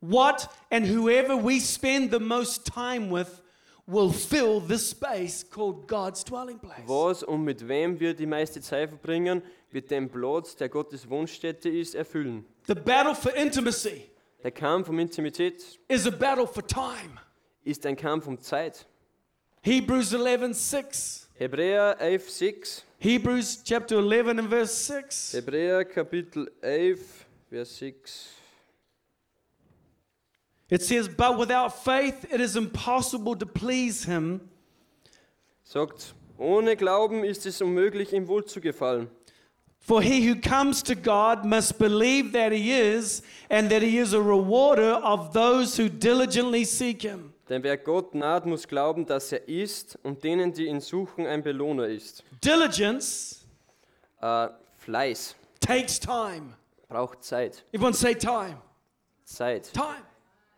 [0.00, 3.42] What and whoever we spend the most time with
[3.86, 6.86] will fill this space called God's dwelling place.
[6.86, 11.68] Was und mit wem wir die meiste Zeit verbringen, wird den Platz, der Gottes Wohnstätte
[11.68, 12.44] ist, erfüllen.
[12.66, 14.10] The battle for intimacy
[14.42, 17.18] Der Kampf um Intimität is a battle for time.
[17.64, 18.86] ist ein Kampf um Zeit.
[19.62, 21.26] Hebrews 11:6.
[21.34, 22.84] Hebräer 11, 6.
[22.98, 25.32] Hebrews chapter 11 and verse 6.
[25.32, 28.35] Hebräer Kapitel 11, Vers 6.
[30.68, 34.40] It says, But without faith it is impossible to please him.
[35.62, 39.08] Sagt, ohne Glauben ist es unmöglich, ihm wohl zu gefallen.
[39.78, 44.12] For he who comes to God must believe that he is, and that he is
[44.12, 47.32] a rewarder of those who diligently seek him.
[47.48, 51.42] Denn wer Gott naht, muss glauben, dass er ist und denen, die ihn suchen, ein
[51.44, 52.24] Belohner ist.
[52.44, 53.42] Diligence
[54.20, 54.48] Äh,
[54.78, 56.54] Fleiß takes time.
[56.88, 57.64] braucht Zeit.
[57.72, 58.56] Everyone say time.
[59.24, 59.72] Zeit.
[59.72, 60.02] Time.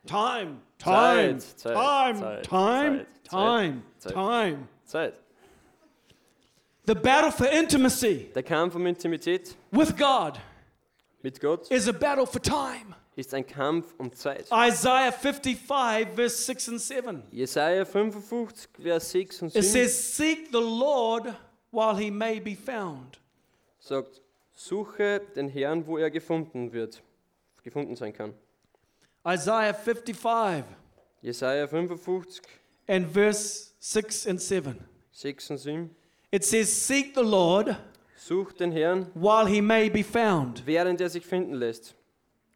[0.06, 0.60] Time.
[0.78, 1.38] Time.
[1.40, 2.18] Zeit, Time.
[2.18, 2.98] Zeit, Time.
[2.98, 3.82] Zeit, Time.
[3.98, 4.12] Zeit.
[4.12, 4.68] Time.
[4.84, 5.14] Zeit.
[6.86, 10.40] The battle for intimacy Der Kampf um Intimität with God
[11.22, 12.94] mit Gott is a battle for time.
[13.16, 14.46] ist ein Kampf um Zeit.
[14.50, 17.22] Isaiah 55, verse 6 and 7.
[17.32, 21.34] Jesaja 55, Vers 6 und It 7 says, Seek the Lord
[21.72, 23.18] while he may be found.
[23.80, 24.22] sagt,
[24.54, 27.02] suche den Herrn, wo er gefunden wird,
[27.62, 28.32] gefunden sein kann.
[29.28, 30.64] Isaiah 55
[31.22, 32.40] Jesaja 55,
[32.88, 34.78] and verse 6 and 7.
[35.12, 35.90] 6 und 7.
[36.30, 37.76] It says, Seek the Lord
[38.58, 40.64] den Herrn, while he may be found.
[40.66, 41.94] während er sich finden lässt.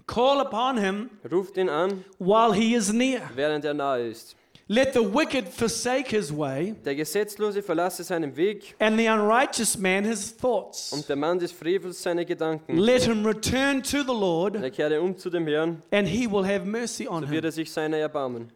[0.06, 3.30] Call upon him Ruft ihn an, while he is near.
[3.34, 4.36] während er nahe ist.
[4.68, 10.04] Let the wicked forsake his way, Der Gesetzlose verlasse seinen Weg and the unrighteous man
[10.04, 10.92] his thoughts.
[10.92, 12.76] und der Mann des Frevels seine Gedanken.
[12.78, 16.44] Let him return to the Lord, Er kehre um zu dem Herrn, and he will
[16.46, 17.48] have mercy on so wird him.
[17.48, 18.52] er sich seiner erbarmen.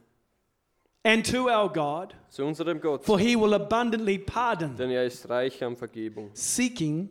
[1.02, 4.76] And to our God, Zu unserem Gott, for he will abundantly pardon.
[4.76, 6.30] denn er ist reich an Vergebung.
[6.34, 7.10] Seeking,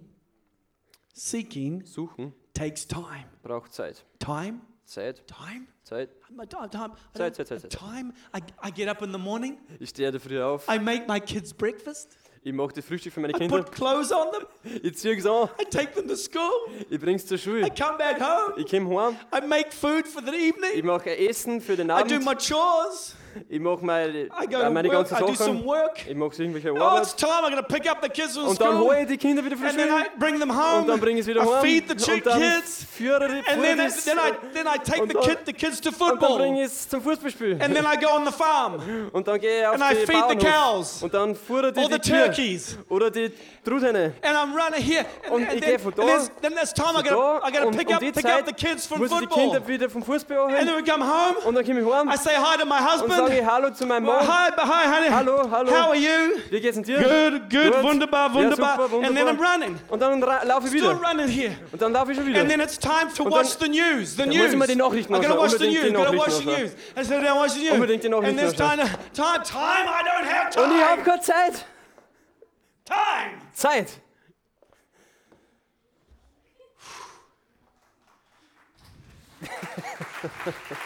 [1.14, 3.26] seeking Suchen takes time.
[3.44, 4.04] braucht Zeit.
[4.20, 6.10] Time, Zeit, time, Zeit.
[6.28, 6.70] time, time.
[6.70, 6.92] time.
[6.94, 7.72] I Zeit, Zeit, Zeit, Zeit.
[7.72, 8.14] Time.
[8.36, 9.58] I, I get up in the morning.
[9.80, 12.16] Ich stehe da früh er auf, I make my kids breakfast.
[12.44, 14.46] ich mache das Frühstück für meine I Kinder, put clothes on them.
[14.84, 16.52] ich ziehe es an, I take them to school.
[16.88, 18.54] ich bringe es zur I come back home.
[18.58, 20.72] ich komme heim, I make food for the evening.
[20.76, 23.16] ich mache Essen für den I do my chores.
[23.50, 25.10] Ich mache meine, I go äh, to meine work.
[25.10, 26.08] ganzen do some Sachen, work.
[26.08, 27.32] ich mache irgendwelche Oh, it's time.
[27.46, 28.88] I'm going to pick up the kids from und dann school.
[28.90, 30.88] hole ich die Kinder wieder von And then Schule I bring them und home.
[30.88, 32.86] dann bringe ich es wieder I feed the und dann kids.
[32.92, 35.82] führe ich And then, I, then, I, then I take Und the, kid, the kids
[35.82, 36.38] to und dann football.
[36.38, 39.10] bringe ich es zum Fußballspiel And then I go on the farm.
[39.12, 41.04] und dann gehe ich auf And I die feed the cows.
[41.04, 42.78] und dann ich Or the die turkeys.
[42.90, 43.32] oder die
[43.64, 45.06] Truthähne And I'm running here.
[45.26, 46.04] And, Und and ich then, gehe von da
[46.42, 49.04] then there's time I gotta, I gotta und pick, up, pick up the kids from
[49.04, 49.38] ich die football.
[49.44, 51.38] Kinder wieder vom Fußball And then we come home.
[51.46, 53.46] und dann komme ich heim I say hi to my und sage.
[53.46, 54.28] Hallo zu meinem Mann.
[54.28, 55.10] hi, hi, honey.
[55.10, 55.72] Hallo, hallo.
[55.72, 56.40] How are you?
[56.50, 56.98] Wie geht's dir?
[56.98, 57.84] Good, good, Gut.
[57.84, 58.78] wunderbar, Ja, wunderbar.
[58.90, 59.54] super, And then I'm wunderbar.
[59.54, 59.80] running.
[59.90, 61.10] Und dann laufe ich Still wieder.
[61.10, 61.56] running here.
[61.72, 62.42] Und dann laufe ich schon wieder.
[62.42, 64.16] And then it's time to watch the news.
[64.16, 64.38] The news.
[64.38, 65.94] muss ich mal die Nachrichten I gotta anschauen, watch the news.
[65.94, 66.72] Gotta watch the news.
[66.98, 67.74] I said, I watch the news.
[67.74, 68.78] Unbedingt die Nachrichten And there's time,
[69.14, 69.88] time, time.
[69.88, 71.04] I don't have Und ich habe time.
[71.04, 71.66] keine Zeit.
[72.86, 73.42] Time.
[73.54, 74.02] Zeit.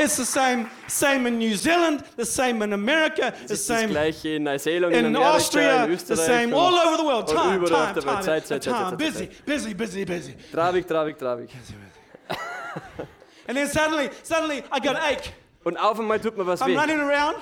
[0.00, 3.80] It's the same, same in New Zealand, the same in America, the Das ist das
[3.80, 7.28] same in Neuseeland, in in Amerika, Austria, in the same all over the world.
[7.28, 8.96] Time, auf time, time, Zeit, Zeit, time.
[8.96, 10.34] Busy, busy, busy, busy.
[10.52, 11.50] Trabig, trabig, trabig.
[13.46, 15.32] And then suddenly, suddenly I got an ache.
[15.64, 16.76] Und auf einmal tut mir was I'm weh.
[16.76, 17.36] running around.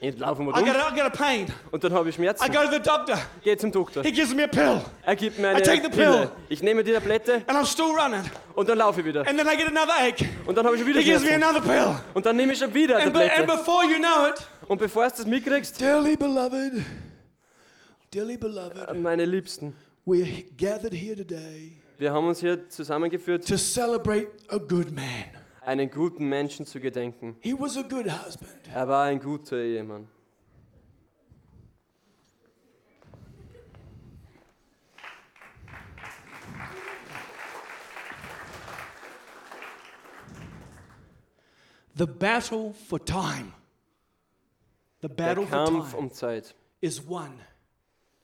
[0.00, 1.46] Ich laufe mal I got, I got a pain.
[1.70, 2.52] und dann habe ich I Schmerzen.
[2.52, 3.18] go to the doctor.
[3.42, 4.02] Geh zum Doktor.
[4.02, 4.80] He gives me a pill.
[5.02, 6.18] Er gibt mir I eine take the Pille.
[6.26, 6.30] pill.
[6.50, 8.22] Ich nehme die Tablette And I'm still running.
[8.54, 9.20] und dann laufe ich wieder.
[9.26, 10.26] And then I get another ache.
[10.46, 11.44] Und dann habe ich schon wieder He gives me Schmerzen.
[11.44, 11.62] another
[11.94, 12.00] pill.
[12.12, 13.56] Und dann nehme ich schon wieder eine And, be- and Tablette.
[13.58, 16.84] before you know it, Und bevor du das mitkriegst, Dearly beloved,
[18.12, 19.74] dearly beloved, meine Liebsten,
[20.06, 25.04] we're gathered here today wir haben uns hier zusammengeführt, to celebrate a good man.
[25.64, 27.36] Einen guten Menschen zu gedenken.
[27.40, 28.52] He was a good husband.
[28.72, 30.08] Er war ein guter Ehemann.
[41.96, 43.52] the battle for time,
[45.00, 47.32] the Der battle for Kampf time um Zeit is won.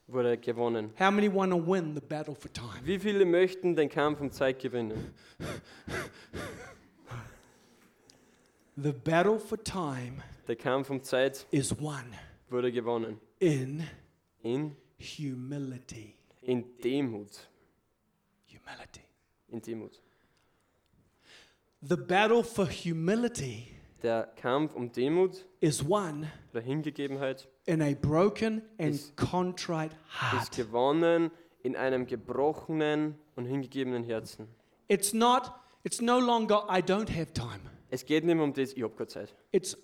[0.09, 0.92] wurde gewonnen.
[0.98, 2.81] How many want to win the battle for time?
[2.85, 5.14] Wie viele möchten den Kampf um Zeit gewinnen?
[8.83, 12.05] The battle for time Der Kampf um Zeit is won
[12.49, 13.21] wurde gewonnen.
[13.38, 13.85] in
[14.43, 16.14] In, humility.
[16.43, 17.49] in Demut.
[18.49, 19.03] Humility.
[19.49, 20.01] In Demut.
[21.83, 23.69] The battle for humility
[24.03, 30.21] Der Kampf um Demut is won oder Hingegebenheit in a broken and Is- contrite ist
[30.23, 30.53] heart.
[30.57, 31.31] gewonnen
[31.62, 34.49] in einem gebrochenen und hingegebenen Herzen.
[34.88, 35.53] It's not,
[35.85, 37.61] it's no longer I don't have time.
[37.90, 39.35] Es geht nicht mehr um das, ich habe keine Zeit.
[39.53, 39.76] It's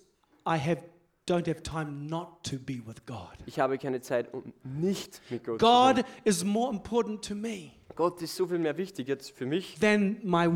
[0.47, 0.83] I have
[1.27, 3.33] don't have time not to be with God.
[3.45, 7.49] Ich habe keine Zeit, um nicht mit Gott God zu is more important to me
[7.49, 7.71] sein.
[7.95, 10.47] Gott ist so viel mehr wichtig jetzt für mich, than my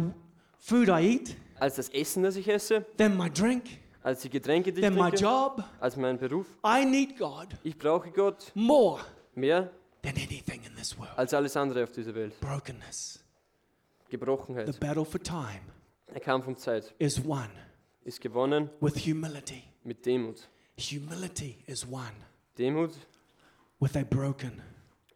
[0.59, 3.63] food I eat, als das Essen, das ich esse, than my drink,
[4.03, 5.63] als die Getränke, die ich than my trinke, job.
[5.79, 6.47] als mein Beruf.
[6.65, 9.01] I need God Ich brauche Gott more
[9.35, 9.71] mehr
[10.03, 11.11] than anything in this world.
[11.17, 12.39] als alles andere auf dieser Welt.
[12.39, 13.23] Brokenness.
[14.05, 14.79] The Gebrochenheit.
[14.79, 15.61] battle for time
[16.13, 17.47] Der Kampf um Zeit is won
[18.03, 19.63] ist gewonnen with humility.
[19.83, 20.49] mit Demut.
[20.77, 22.11] Humility is won
[22.57, 22.91] Demut
[23.79, 24.61] with a broken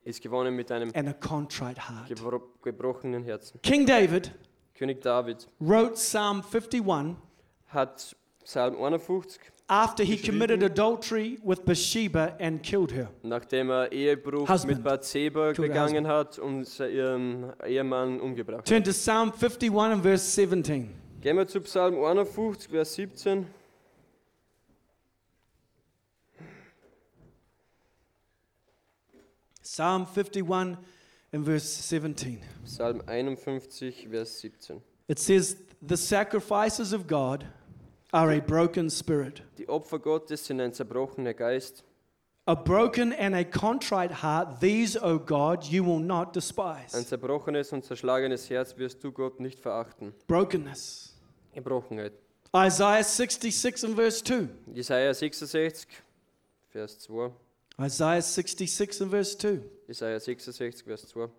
[0.03, 2.07] ist gewonnen mit einem and a contrite heart.
[2.07, 3.59] gebro gebrochenen Herzen.
[3.61, 4.31] King David
[4.75, 7.15] König David wrote Psalm 51
[7.67, 13.09] hat Psalm 51, after he committed adultery with Bathsheba and killed her.
[13.23, 14.77] nachdem er Ehebruch Husband.
[14.77, 18.67] mit Bathseba Killed begangen hat und ihren Ehemann umgebracht hat.
[18.67, 20.89] Turn to Psalm 51 and verse 17.
[21.21, 23.47] Gehen wir zu Psalm 51, Vers 17.
[29.63, 30.77] Psalm 51
[31.33, 32.39] and verse 17.
[32.65, 34.81] Psalm 51, Vers 17.
[35.07, 37.45] It says, The sacrifices of God
[38.15, 41.83] are a broken spirit, Die Opfer Gottes sind ein zerbrochener Geist,
[42.45, 44.59] a broken and a contrite heart.
[44.61, 47.05] These, O God, you will not ein despise.
[47.05, 50.13] zerbrochenes und zerschlagenes Herz wirst du Gott nicht verachten.
[50.27, 51.13] Brokenness.
[51.53, 52.13] Gebrochenheit.
[52.55, 54.47] Isaiah 66 and verse 2.
[54.73, 55.87] Jesaja 66,
[56.69, 57.31] Vers 2.
[57.81, 59.59] Isaiah 66 and verse 2.
[59.87, 61.29] Jesaja 66, Vers 2.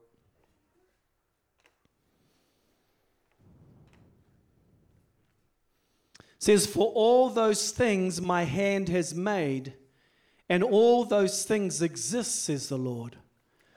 [6.46, 9.74] says, For all those things my hand has made,
[10.48, 13.16] and all those things exist, says the Lord.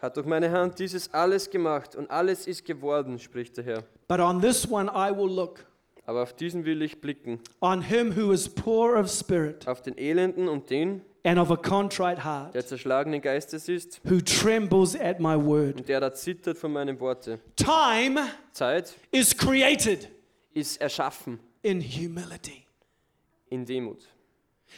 [0.01, 3.83] Hat durch meine Hand dieses alles gemacht und alles ist geworden, spricht der Herr.
[4.07, 5.65] But on this one I will look,
[6.05, 9.97] Aber auf diesen will ich blicken, on him who is poor of spirit auf den
[9.97, 15.19] Elenden und den, and of a contrite heart, der zerschlagenen Geistes ist who trembles at
[15.19, 15.79] my word.
[15.79, 17.39] und der da zittert von meinem Worte.
[17.57, 18.21] Time
[18.53, 20.07] Zeit is created
[20.53, 22.65] ist erschaffen in humility.
[23.49, 24.01] in Demut.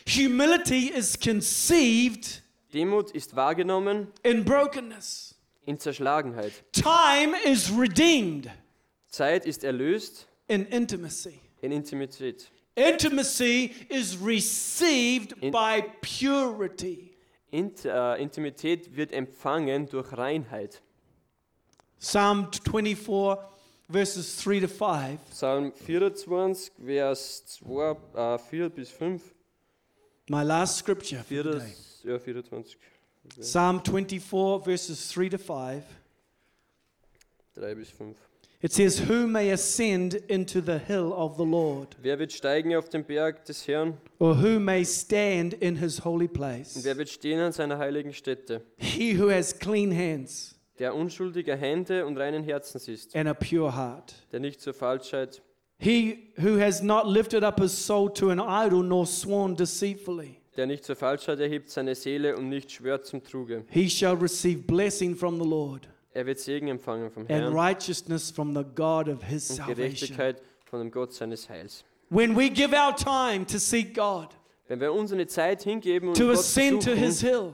[0.07, 2.41] Humility is conceived
[2.73, 5.35] Demut ist wahrgenommen in brokenness.
[5.65, 6.53] in Zerschlagenheit.
[6.71, 8.49] Time is redeemed
[9.09, 11.39] Zeit ist erlöst in intimacy.
[11.61, 12.49] in Intimität.
[12.75, 17.09] Intimacy is received In- by purity.
[17.51, 20.81] Int, äh, Intimität wird empfangen durch Reinheit.
[21.99, 23.37] Psalm 24,
[23.91, 25.19] verses 3 to 5.
[25.31, 29.21] Psalm 24, Vers 2, äh, 4 bis 5.
[30.29, 31.73] My last scripture for 4, today.
[32.03, 32.77] ja, 24,
[33.41, 35.83] Psalm 24, verses 3 to 5.
[37.55, 38.15] 3 bis 5.
[38.63, 41.95] It says, Who may ascend into the hill of the Lord?
[42.01, 46.27] Wer wird steigen auf den Berg des Herrn Or who may stand in his holy
[46.27, 46.83] und place?
[46.83, 48.61] wer wird stehen an seiner heiligen Stätte?
[48.77, 53.75] He who has clean hands Der unschuldiger Hände und reinen Herzens ist, and a pure
[53.75, 54.15] heart.
[54.31, 55.43] der nicht zur Falschheit,
[55.77, 60.37] He who has not lifted up his soul to an idol nor sworn deceitfully.
[60.57, 63.63] der nicht zur Falschheit erhebt seine Seele und nicht schwört zum Truge.
[63.69, 68.31] He shall receive blessing from the Lord Er wird Segen empfangen vom and Herrn righteousness
[68.31, 69.75] from the God of his und salvation.
[69.75, 71.83] Gerechtigkeit von dem Gott seines Heils.
[72.09, 74.29] when we give our time to seek God,
[74.67, 77.53] Wenn wir uns eine Zeit hingeben, um to Gott ascend to His hill,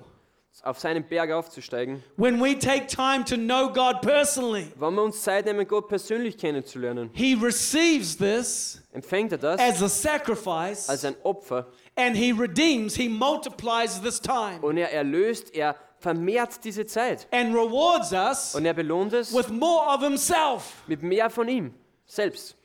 [0.63, 5.21] auf seinen Berg aufzusteigen, when we take time to know God personally, wenn wir uns
[5.21, 11.05] Zeit nehmen, Gott persönlich kennenzulernen, He receives this empfängt er das as a sacrifice als
[11.05, 16.85] ein Opfer and He redeems, He multiplies this time und er erlöst, er vermehrt diese
[16.85, 20.83] Zeit and rewards us und er belohnt es with more of Himself.
[20.87, 21.73] mit mehr von ihm
[22.05, 22.55] selbst.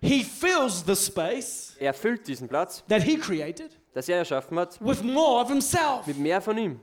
[0.00, 4.78] He fills the space Er füllt diesen Platz, that He created das er erschaffen hat,
[4.80, 6.06] with more of Himself.
[6.06, 6.80] mit mehr von ihm.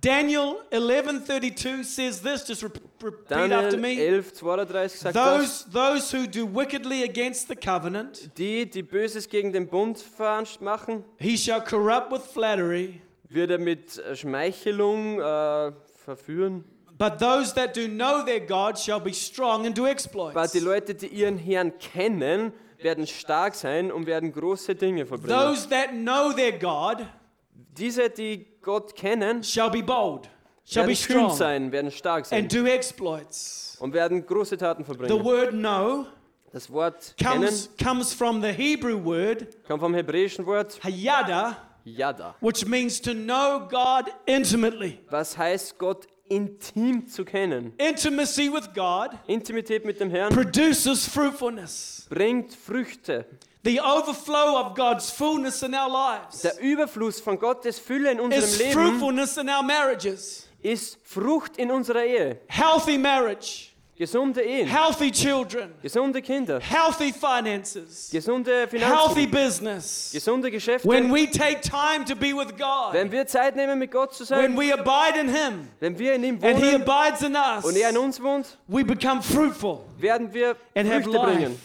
[0.00, 5.64] Daniel 11:32 says this just rep- repeat after Daniel me 11, 32 sagt das.
[5.64, 9.98] those those who do wickedly against the covenant Die, die Böses gegen den Bund
[10.60, 15.72] machen, he shall corrupt with flattery wird er mit äh, Schmeichelung äh,
[16.04, 16.64] verführen.
[16.98, 20.60] but those that do know their God shall be strong and do Aber exploits die
[20.60, 25.36] Leute, die ihren Herrn kennen, werden stark sein und werden große Dinge vollbringen.
[25.38, 27.06] those that know their God
[27.80, 30.28] Diese, die Gott kennen, shall be bold
[30.64, 34.84] shall werden be strong sein, werden stark sein and do exploits und werden große Taten
[34.84, 35.24] the vollbringen.
[35.24, 36.06] word know
[36.52, 42.34] Das Wort kennen comes comes from the Hebrew word kommt vom hebräischen Wort hayada Yada.
[42.40, 47.72] which means to know God intimately Was heißt Gott intim zu kennen?
[47.78, 52.06] intimacy with God Intimität mit dem Herrn produces fruitfulness.
[52.08, 53.26] bringt Früchte.
[53.62, 58.42] The overflow of God's fullness in our lives Der Überfluss von Gottes Fülle in unserem
[58.44, 60.46] is Leben fruitfulness in our marriages.
[60.62, 62.38] ist Frucht in unserer Ehe.
[62.48, 63.69] Healthy marriage,
[64.00, 70.10] Gesunde Ehen, healthy children, gesunde Kinder, healthy finances, gesunde healthy Finanzen, business.
[70.10, 70.88] gesunde Geschäfte.
[70.88, 72.48] When we take time to be with
[72.92, 75.98] Wenn God, wir Zeit nehmen, mit Gott zu when sein, we abide in Him wenn
[75.98, 78.82] wir in ihm and He wohnen abides in us, und er in uns wohnt, we
[78.82, 81.60] become fruitful werden wir Früchte bringen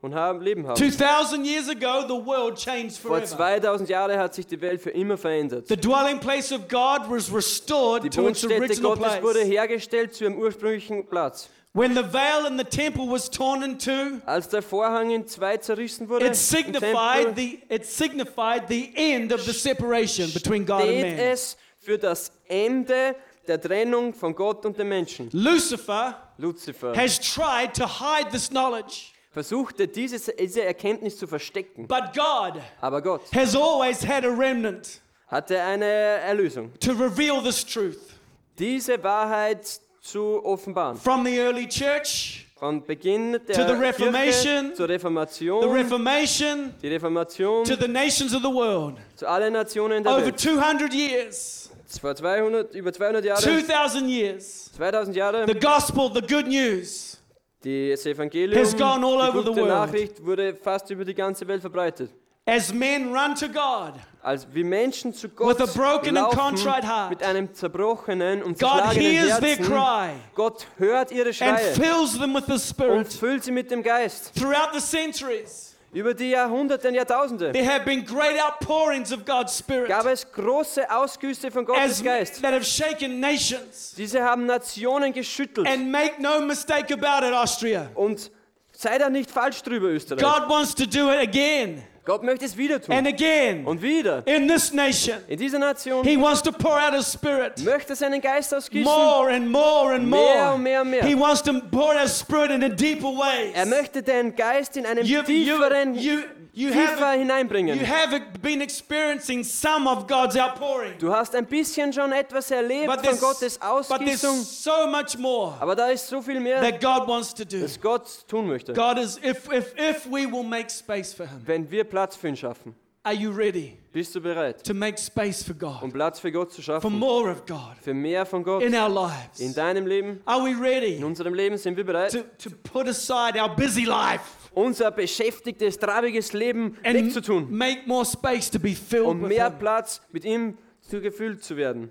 [0.00, 0.74] und haben Leben haben.
[0.74, 3.26] 2,000 years ago, the world changed Vor forever.
[3.60, 5.68] 2000 Jahren hat sich die Welt für immer verändert.
[5.68, 9.52] The dwelling place of God was Die restored to its Wohnstätte original Gottes wurde place.
[9.52, 11.48] hergestellt zu ihrem ursprünglichen Platz.
[11.72, 15.56] When the veil in the temple was torn in two, Als der Vorhang in zwei
[15.56, 21.00] zerrissen wurde, it signified the it signified the end of the separation between God and
[21.02, 21.18] man.
[21.18, 23.14] es für das Ende
[23.46, 25.28] der Trennung von Gott und dem Menschen.
[25.32, 32.12] Lucifer Luzifer has tried to hide this knowledge, versuchte dieses, diese Erkenntnis zu verstecken, but
[32.12, 36.72] God aber Gott has always had a remnant hatte eine Erlösung.
[36.80, 38.16] to reveal this truth.
[38.58, 40.96] Diese Wahrheit zu offenbaren.
[40.96, 46.74] From the early church, Von Beginn der To the Reformation, Kirche zur the Reformation, Reformation,
[46.82, 48.96] die Reformation to the nations of the world.
[49.16, 50.38] zu allen Nationen der Over Welt.
[50.38, 56.46] 200 years, Vor 200, über 200 Jahre, 2,000 years, 2000 Jahre, the gospel, the good
[56.46, 57.18] news,
[57.62, 60.26] das Evangelium, has gone all die over the gute world.
[60.26, 62.10] Wurde fast über die ganze Welt verbreitet.
[62.46, 63.94] as men run to God.
[64.22, 67.10] Als wie Menschen zu Gott With a broken and laufen, contrite heart.
[67.10, 69.64] mit einem zerbrochenen und God hears their Herzen.
[69.64, 73.12] cry Gott hört ihre and Schreie fills them with the und Spirit.
[73.14, 74.32] füllt sie mit dem Geist.
[74.34, 79.58] Throughout the centuries, Über die Jahrhunderte und Jahrtausende there have been great outpourings of God's
[79.58, 82.42] Spirit gab es große Ausgüsse von Gottes as, Geist.
[82.42, 83.94] that have shaken nations.
[83.96, 85.66] Diese haben Nationen geschüttelt.
[85.66, 87.88] And make no mistake about it, Austria.
[87.94, 88.30] Und
[88.72, 90.22] sei da nicht falsch drüber, Österreich.
[90.22, 92.94] God wants to do it again Gott möchte es wieder tun.
[92.94, 94.22] and again Und wieder.
[94.26, 95.16] in this nation.
[95.28, 98.84] In dieser Nation He wants to pour out His Spirit möchte er seinen Geist ausgießen.
[98.90, 100.54] more and more and Mehr more.
[100.54, 101.04] und mehr und mehr.
[101.04, 103.52] He wants to pour out His Spirit in a deeper way.
[103.54, 106.20] Er möchte den Geist in einem you, tieferen, you, you,
[106.54, 107.78] tiefer haven't, hineinbringen.
[107.78, 110.98] you haven't been experiencing some of God's outpouring.
[110.98, 115.54] Du hast ein bisschen schon etwas erlebt von Gottes but there's Ausgießung, so much more
[115.60, 117.60] aber da ist so viel mehr, that God wants to do.
[117.60, 121.42] das Gott tun möchte, God is, if, if, if we will make space for Him,
[121.46, 122.74] wenn wir Platz für ihn schaffen.
[123.02, 125.82] are you ready Bist du bereit, to make space for God.
[125.82, 126.82] um Platz für Gott zu schaffen.
[126.82, 129.40] for more of God Für mehr von Gott in our lives.
[129.40, 130.96] in deinem Leben, Are we ready?
[130.96, 134.20] in unserem Leben sind wir bereit, to, to put aside our busy life
[134.54, 139.50] unser beschäftigtes, trabiges Leben and wegzutun, make more space to be filled with mehr?
[139.50, 141.90] Platz mit ihm zu gefüllt zu werden?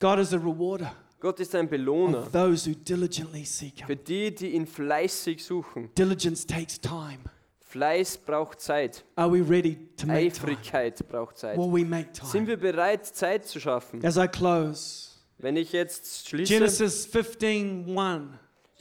[0.00, 3.86] God is a rewarder Gott ist ein Belohner of those who diligently seek Him.
[3.86, 5.88] für die, die ihn fleißig suchen.
[5.96, 7.20] Diligence takes time.
[7.62, 10.52] Fleiß braucht Zeit, Are we ready to make time?
[10.52, 11.56] Eifrigkeit braucht Zeit.
[11.56, 12.46] Will we make Sind time?
[12.48, 14.04] wir bereit, Zeit zu schaffen?
[14.04, 15.08] As I close,
[15.38, 17.86] Wenn ich jetzt schließe, Genesis 15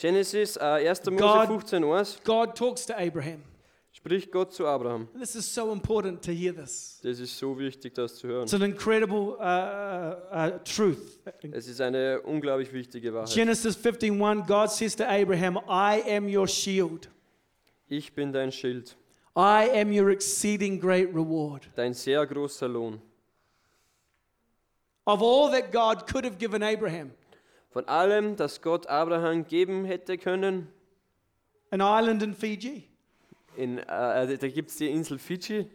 [0.03, 1.05] Genesis äh, 1.
[1.11, 3.41] Mose God- 15 1, God talks to Abraham.
[3.93, 5.07] spricht Gott zu Abraham.
[5.17, 6.99] This is so important to hear this.
[7.01, 8.43] Das ist so wichtig, das zu hören.
[8.43, 11.21] It's an incredible uh, uh, truth.
[11.53, 13.29] Es ist eine unglaublich wichtige Wahrheit.
[13.33, 17.09] Genesis 15:1 God says to Abraham, "I am your shield.
[17.87, 18.97] Ich bin dein Schild.
[19.37, 21.69] I am your exceeding great reward.
[21.75, 23.01] dein sehr großer Lohn.
[25.05, 27.11] Of all that God could have given Abraham,
[27.73, 30.67] Von allem, das Gott Abraham geben hätte können,
[31.71, 32.87] an island in Fiji,
[33.57, 35.67] in, äh, da gibt es die Insel Fidschi,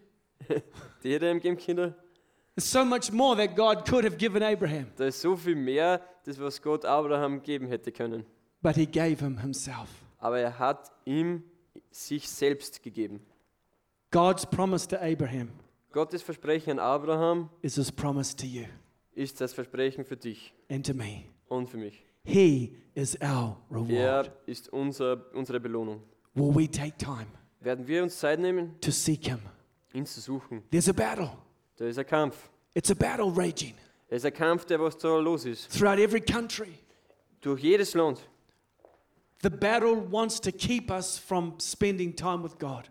[1.02, 1.94] die hätte ihm geben können.
[2.54, 6.00] there's so much more that God could have given Abraham, Da ist so viel mehr,
[6.24, 8.24] das was Gott Abraham geben hätte können.
[8.62, 9.88] but he gave him himself.
[10.18, 11.42] Aber er hat ihm
[11.90, 13.20] sich selbst gegeben.
[14.12, 15.50] God's promise to Abraham
[15.92, 18.64] Gottes Versprechen an Abraham is his promise to you
[19.14, 21.24] ist das Versprechen für dich and to me.
[21.48, 22.04] Und für mich.
[22.24, 23.90] He is our reward.
[23.90, 26.02] Er ist unser, unsere Belohnung.
[26.34, 27.26] Will we take time
[27.60, 29.40] Werden wir uns Zeit nehmen, to seek him?
[29.92, 30.62] ihn zu suchen?
[30.70, 31.30] There's a battle.
[31.76, 32.50] Da ist ein Kampf.
[32.74, 33.74] It's a battle raging
[34.08, 35.70] Es ist ein Kampf, der was da los ist.
[35.72, 36.78] throughout every country.
[37.40, 38.20] Durch jedes Land.
[39.42, 42.90] The battle wants to keep us from spending time with God.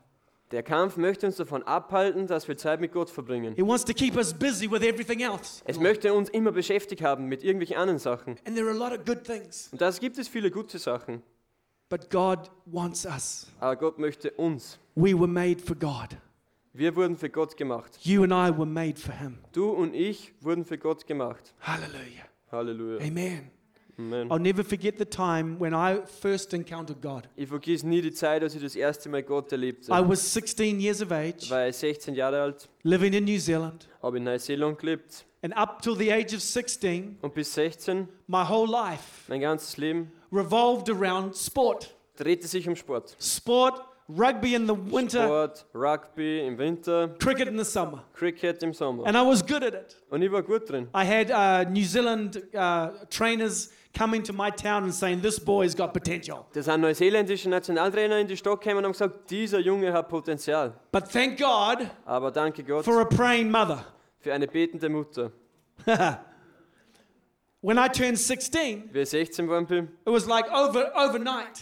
[0.51, 3.53] Der Kampf möchte uns davon abhalten, dass wir Zeit mit Gott verbringen.
[3.55, 5.61] He wants to keep us busy with everything else.
[5.65, 8.37] Es möchte uns immer beschäftigt haben mit irgendwelchen anderen Sachen.
[8.45, 9.67] And there are a lot of good things.
[9.71, 11.21] Und das gibt es viele gute Sachen.
[11.89, 13.47] But God wants us.
[13.59, 14.79] Aber Gott möchte uns.
[14.95, 16.17] We were made for God.
[16.73, 17.97] Wir wurden für Gott gemacht.
[18.03, 19.39] You and I were made for Him.
[19.51, 21.53] Du und ich wurden für Gott gemacht.
[21.59, 22.27] Hallelujah.
[22.51, 23.05] Halleluja.
[23.05, 23.56] Amen.
[23.99, 24.31] Amen.
[24.31, 27.27] I'll never forget the time when I first encountered God.
[27.35, 29.91] Ich vergiss nie die Zeit, als ich das erste Mal Gott erlebte.
[29.91, 33.87] I was 16 years of age, war ich 16 Jahre alt, living in New Zealand.
[34.03, 38.43] habe in Neuseeland gelebt And up till the age of 16, und bis 16, my
[38.47, 41.93] whole life mein ganzes Leben, revolved around sport.
[42.17, 43.15] drehte sich um Sport.
[43.19, 48.03] Sport, rugby in the winter, Sport, Rugby im Winter, cricket in the summer.
[48.13, 49.05] Cricket im Sommer.
[49.05, 49.95] And I was good at it.
[50.09, 50.87] Und ich war gut drin.
[50.93, 55.75] I had uh, New Zealand uh, trainers coming to my town and saying, This boy's
[55.75, 56.45] got potential.
[56.53, 60.73] Da sind neuseeländische Nationaltrainer in die Stadt gekommen und haben gesagt, dieser Junge hat Potenzial.
[60.91, 63.83] But thank God Aber danke Gott for a praying mother.
[64.19, 65.31] für eine betende Mutter.
[67.61, 71.59] When I turned 16, Wie ich 16 geworden bin, it was like over, overnight.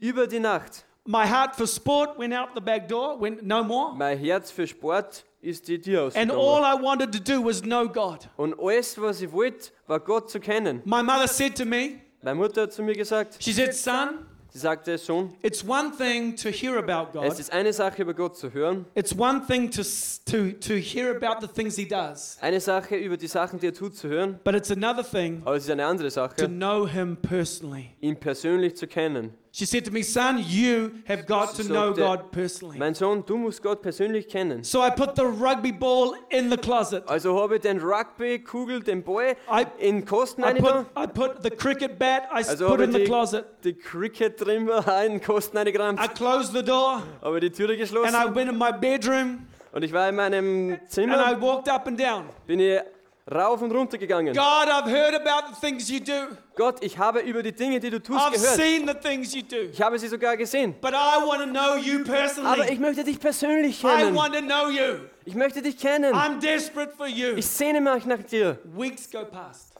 [0.00, 3.94] über die Nacht, My heart for sport went out the back door, went no more.
[3.94, 6.62] mein Herz für Sport ist die Tür And all.
[6.62, 8.28] I wanted to do was know God.
[8.38, 10.80] Und alles, was ich wollte, war Gott zu kennen.
[10.86, 14.58] My mother said to me, Meine Mutter hat zu mir gesagt, She said, Son, sie
[14.58, 17.38] sagte, Sohn, it's one thing to hear about es God.
[17.38, 19.82] ist eine Sache über Gott zu hören, It's one thing to,
[20.24, 22.38] to, to hear about the things He does.
[22.40, 25.56] eine Sache über die Sachen, die er tut, zu hören, But it's another thing aber
[25.56, 27.90] es ist eine andere to Sache, know Him personally.
[28.00, 29.34] ihn persönlich zu kennen.
[29.56, 32.76] She said to me, Son, you have got to know God personally.
[32.76, 34.64] Mein Sohn, du musst Gott persönlich kennen.
[34.64, 37.04] So I put the rugby ball in the closet.
[37.06, 41.50] Also habe ich den Rugby-Kugel, den Ball, I, in Kosten I, put, I put the
[41.50, 43.44] cricket bat, I Also put in the die- closet.
[43.62, 47.80] die Cricket-Trimmer in den Kosten reingerammt, I closed the door habe die Türe and I
[47.82, 51.86] geschlossen went in my bedroom und ich war in meinem and I Zimmer, walked up
[51.86, 52.24] and down.
[52.48, 52.80] bin ich
[53.32, 54.34] rauf und runter gegangen.
[54.34, 56.36] God, I've heard about the things you do.
[56.54, 58.56] Gott, ich habe über die Dinge, die du tust, I've gehört.
[58.56, 59.70] seen the things you do.
[59.72, 60.74] Ich habe sie sogar gesehen.
[60.80, 62.72] But I want to know you Aber personally.
[62.72, 64.14] ich möchte dich persönlich I kennen.
[64.14, 65.00] want to know you.
[65.24, 66.14] Ich möchte dich kennen.
[66.14, 67.34] I'm desperate for you.
[67.36, 68.58] Ich sehne mich nach dir.
[68.64, 69.72] Weeks go past.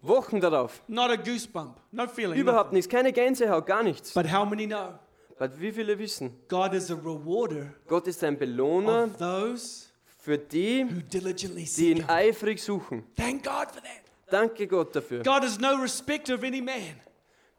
[0.00, 0.82] Wochen darauf.
[0.88, 1.76] Not a goosebump.
[1.92, 2.38] No feeling.
[2.38, 2.88] Überhaupt nichts.
[2.88, 4.12] Keine Gänsehaut, gar nichts.
[4.14, 4.98] But how many know?
[5.38, 6.36] Aber wie viele wissen?
[6.48, 9.86] God is a rewarder Gott ist ein Belohner of those
[10.24, 13.02] für die, die ihn eifrig suchen.
[13.16, 14.02] Thank God for that.
[14.30, 15.22] Danke Gott dafür.
[15.24, 17.00] God is no respecter of any man.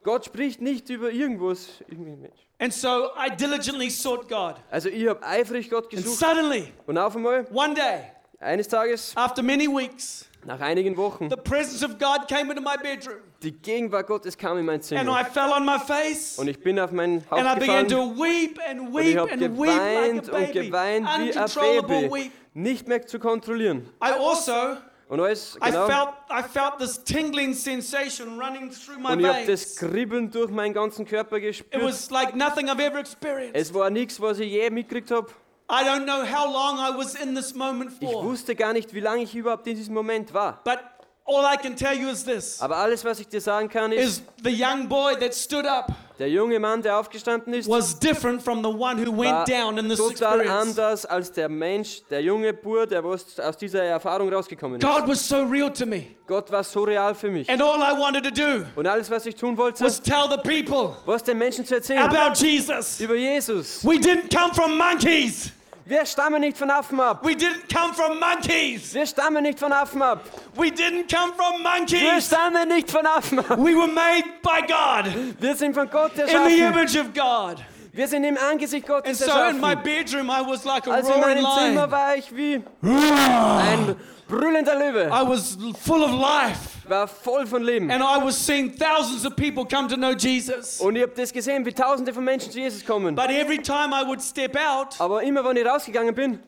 [0.01, 1.67] Gott spricht nicht über irgendwas.
[1.89, 2.31] Mensch.
[2.59, 4.55] And so I diligently sought God.
[4.71, 6.19] Also ich habe eifrig Gott And gesucht.
[6.19, 8.03] suddenly, Und auf einmal, one day,
[8.39, 12.75] eines Tages, after many weeks, nach einigen Wochen, the presence of God came into my
[12.81, 13.19] bedroom.
[13.41, 15.19] die Gegenwart Gottes kam in mein And Zimmer.
[15.21, 16.37] I fell on my face.
[16.39, 18.15] Und ich bin auf mein And I Haupt began gefallen.
[18.15, 19.73] to weep and Und ich weep and weep like
[20.13, 20.67] geweint a und baby.
[20.67, 21.49] geweint wie ein
[21.87, 22.13] Baby.
[22.13, 22.31] weep.
[22.53, 23.89] Nicht mehr zu kontrollieren.
[24.03, 24.77] I also,
[25.09, 25.87] Und alles, I genau.
[25.87, 29.75] felt, I felt this tingling sensation running through my Und ich habe das.
[29.75, 31.83] Kribbeln durch meinen ganzen Körper It gespürt.
[31.83, 33.55] was like nothing I've ever experienced.
[33.55, 35.27] Es war nichts, was ich je mitgekriegt habe.
[35.71, 38.23] I don't know how long I was in this moment Ich for.
[38.23, 40.59] wusste gar nicht, wie lange ich überhaupt in diesem Moment war.
[40.63, 40.79] But
[41.25, 44.19] all I can tell you is this Aber alles, was ich dir sagen kann, ist,
[44.19, 48.41] is the young boy that stood up der junge Mann, der aufgestanden ist, was different
[48.41, 50.69] from the one who went down in this total experience.
[50.69, 54.85] anders als der Mensch, der junge Bur, der aus dieser Erfahrung rausgekommen ist.
[54.85, 56.15] God was so real to me.
[56.27, 57.49] Gott war so real für mich.
[57.49, 60.37] And all I wanted to do Und alles, was ich tun wollte, was tell the
[60.37, 62.99] people was den Menschen zu erzählen about Jesus.
[62.99, 63.83] über Jesus.
[63.83, 65.51] We didn't come from monkeys.
[65.85, 67.25] Wir stammen nicht von Affen ab.
[67.25, 68.93] We didn't come from monkeys.
[68.93, 70.21] Wir stammen nicht von Affen ab.
[70.55, 72.25] We didn't come from Wir monkeys.
[72.27, 73.57] stammen nicht von Affen ab.
[73.57, 77.57] We were made by God Wir sind von Gott in the image of God.
[77.95, 79.83] Wir sind im Angesicht And Gottes so in my erschaffen.
[79.83, 81.91] bedroom, I was like a Also in roaring meinem Zimmer lion.
[81.91, 83.95] war ich wie ein
[84.27, 85.09] brüllender Löwe.
[85.11, 86.59] I was full of life.
[86.89, 87.91] War voll von Leben.
[87.91, 90.79] And I was seeing thousands of people come to know Jesus.
[90.81, 93.13] Und ich habe das gesehen, wie tausende von Menschen zu Jesus kommen.
[93.15, 96.39] But every time I would step out Aber immer, wenn ich rausgegangen bin,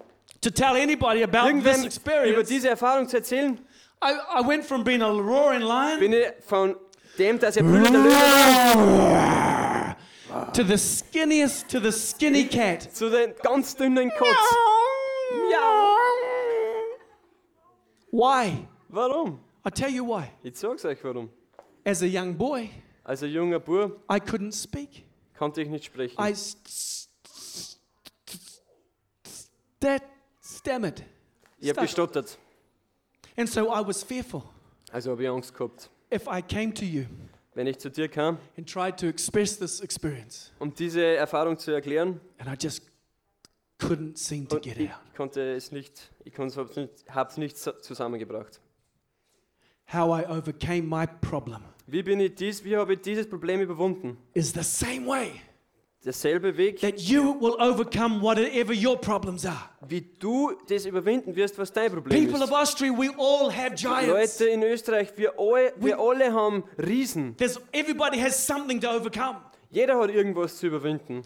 [0.41, 3.59] to tell anybody about this irgendwem über experience, diese Erfahrung zu erzählen,
[4.03, 6.75] I, I went from being a roaring lion bin ich von
[7.19, 9.54] dem, dass er brüllender Löwe war,
[10.53, 12.81] to the skinniest, to the skinny cat.
[12.93, 14.37] zu den ganz dünnen Kotz.
[15.51, 15.85] Ja.
[18.11, 18.67] Why?
[18.89, 19.39] Warum?
[19.63, 20.31] I'll tell you why.
[20.43, 21.29] Ich sag's euch warum.
[21.83, 22.69] As a young boy,
[23.03, 25.05] Als ein junger Bub I couldn't speak.
[25.37, 26.15] konnte ich nicht sprechen.
[26.19, 26.33] I
[29.79, 30.01] that
[30.41, 31.03] stammered.
[31.59, 32.37] Ich habe gestottert.
[33.37, 34.43] And so I was fearful.
[34.91, 35.89] Also habe ich Angst gehabt.
[36.11, 37.05] If I came to you
[37.55, 41.71] Wenn ich zu dir kam, and tried to express this experience, um diese Erfahrung zu
[41.71, 42.83] erklären, and I just
[43.79, 44.99] couldn't seem to und get ich out.
[45.15, 48.59] konnte es nicht, ich konnte es nicht, hab's nicht zu- zusammengebracht.
[49.93, 54.17] How I overcame my problem Wie bin ich dies, wie habe ich dieses Problem überwunden?
[54.33, 55.31] is the same way
[56.05, 59.69] Derselbe Weg, that you will overcome whatever your problems are.
[59.87, 62.55] wie du das überwinden wirst, was dein Problem People of ist.
[62.55, 64.39] Austria, we all have giants.
[64.39, 67.35] Leute in Österreich, wir alle, wir alle haben Riesen.
[67.37, 69.37] There's, everybody has something to overcome.
[69.71, 71.23] Jeder hat irgendwas zu überwinden.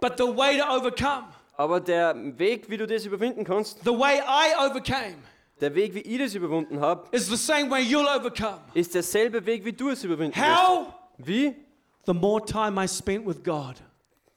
[0.00, 1.24] But the way to overcome,
[1.56, 5.16] Aber der Weg, wie du das überwinden kannst, the way I overcame,
[5.60, 8.60] der Weg, wie ich das überwunden habe, is the same way you'll overcome.
[8.74, 10.68] ist derselbe Weg, wie du es überwinden wirst.
[10.68, 10.86] How?
[11.18, 11.65] Wie?
[12.06, 13.82] The more time I spent with God,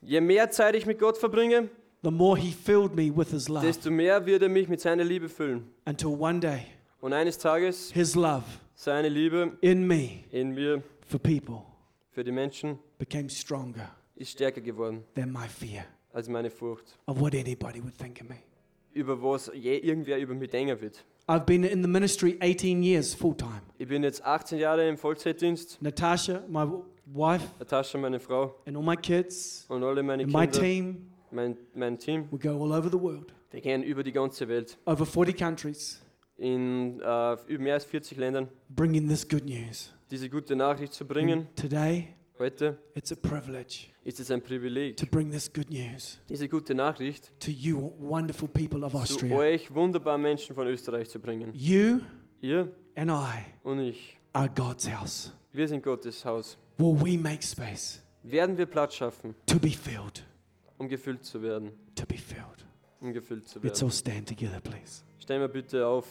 [0.01, 1.69] Je mehr Zeit ich mit Gott verbringe,
[2.03, 3.65] the more He filled me with His love.
[3.65, 5.67] desto mehr wird er mich mit seiner Liebe füllen.
[5.85, 6.61] Until one day,
[7.01, 8.43] Und eines Tages His love
[8.75, 11.61] seine Liebe in me in mir for people
[12.11, 16.97] für die Menschen became stronger ist stärker geworden than my fear als meine Furcht.
[17.07, 18.37] of what anybody would think of me.
[18.93, 21.05] Über was je irgendwer über mich denken wird.
[21.27, 23.61] I've been in the ministry 18 years full time.
[23.77, 25.79] Ich bin jetzt 18 Jahre im Vollzeitdienst.
[25.79, 26.65] Natasha, my
[27.13, 31.11] wife, Natascha, meine Frau and all my kids, und alle meine and my Kinder, team,
[31.31, 34.77] mein, mein Team, we go all over the world, wir gehen über die ganze Welt.
[34.85, 36.01] over 40 countries,
[36.37, 39.91] In äh, mehr als 40 Ländern bringing this good news.
[40.09, 41.47] diese gute Nachricht zu bringen.
[41.55, 46.47] Today, Heute it's a privilege ist es ein Privileg, to bring this good news diese
[46.47, 49.35] gute Nachricht to you, wonderful people of zu Austria.
[49.37, 51.51] euch wunderbaren Menschen von Österreich zu bringen.
[51.53, 51.99] You
[52.41, 55.33] Ihr and I und ich, are God's house.
[55.51, 56.57] wir sind Gottes Haus.
[56.79, 60.23] Will we make space Werden wir Platz schaffen, to be filled?
[60.77, 62.65] um gefüllt zu werden, To be filled.
[63.01, 63.67] um gefüllt zu werden.
[63.67, 65.03] Let's all stand together, please.
[65.19, 66.05] Stehen wir bitte auf.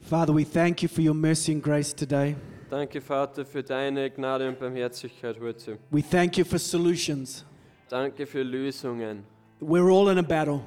[0.00, 2.36] Father, we thank you for your mercy and grace today.
[2.70, 5.78] Danke, Vater, für deine Gnade und Barmherzigkeit heute.
[5.90, 7.44] We thank you for solutions.
[7.88, 9.24] Danke für Lösungen.
[9.60, 10.60] We're all in a battle.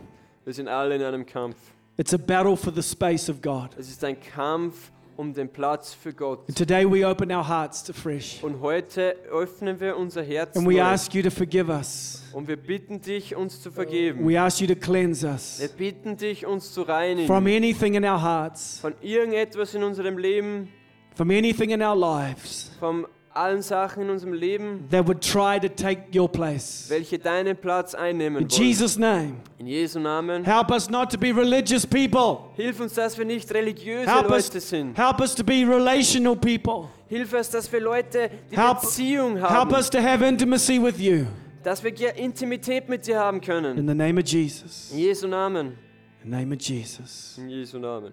[0.43, 1.57] Wir sind alle in einem Kampf.
[1.97, 3.69] It's a battle for the space of God.
[3.77, 6.39] Es ist ein Kampf um den Platz für Gott.
[6.47, 8.43] And today we open our hearts to fresh.
[8.43, 10.81] Und heute öffnen wir unser Herz And we neu.
[10.81, 12.23] ask you to forgive us.
[12.33, 14.27] und wir bitten dich, uns zu vergeben.
[14.27, 18.03] We ask you to cleanse us Wir bitten dich, uns zu from reinigen anything in
[18.03, 20.69] our hearts, von irgendetwas in unserem Leben,
[21.16, 25.70] from anything in our lives von allen Sachen in unserem Leben, that would try to
[25.70, 26.88] take your place.
[26.89, 28.62] welche deinen Platz einnehmen In wollen.
[28.62, 30.43] Jesus' name, In Jesu Namen.
[30.43, 32.49] help us not to be religious people.
[32.55, 34.97] Hilf uns, dass wir nicht religiöse Help us, Leute sind.
[34.97, 36.89] help us to be relational people.
[37.07, 40.99] Hilf uns, dass wir Leute die Help- Beziehung Help haben, us to have intimacy with
[40.99, 41.26] you.
[41.64, 43.78] dass wir Ge- Intimität mit dir haben können.
[43.78, 44.91] In the name of Jesus.
[44.91, 45.78] In Jesu Namen.
[46.24, 47.38] In the name of Jesus.
[47.38, 48.12] In Jesu Namen.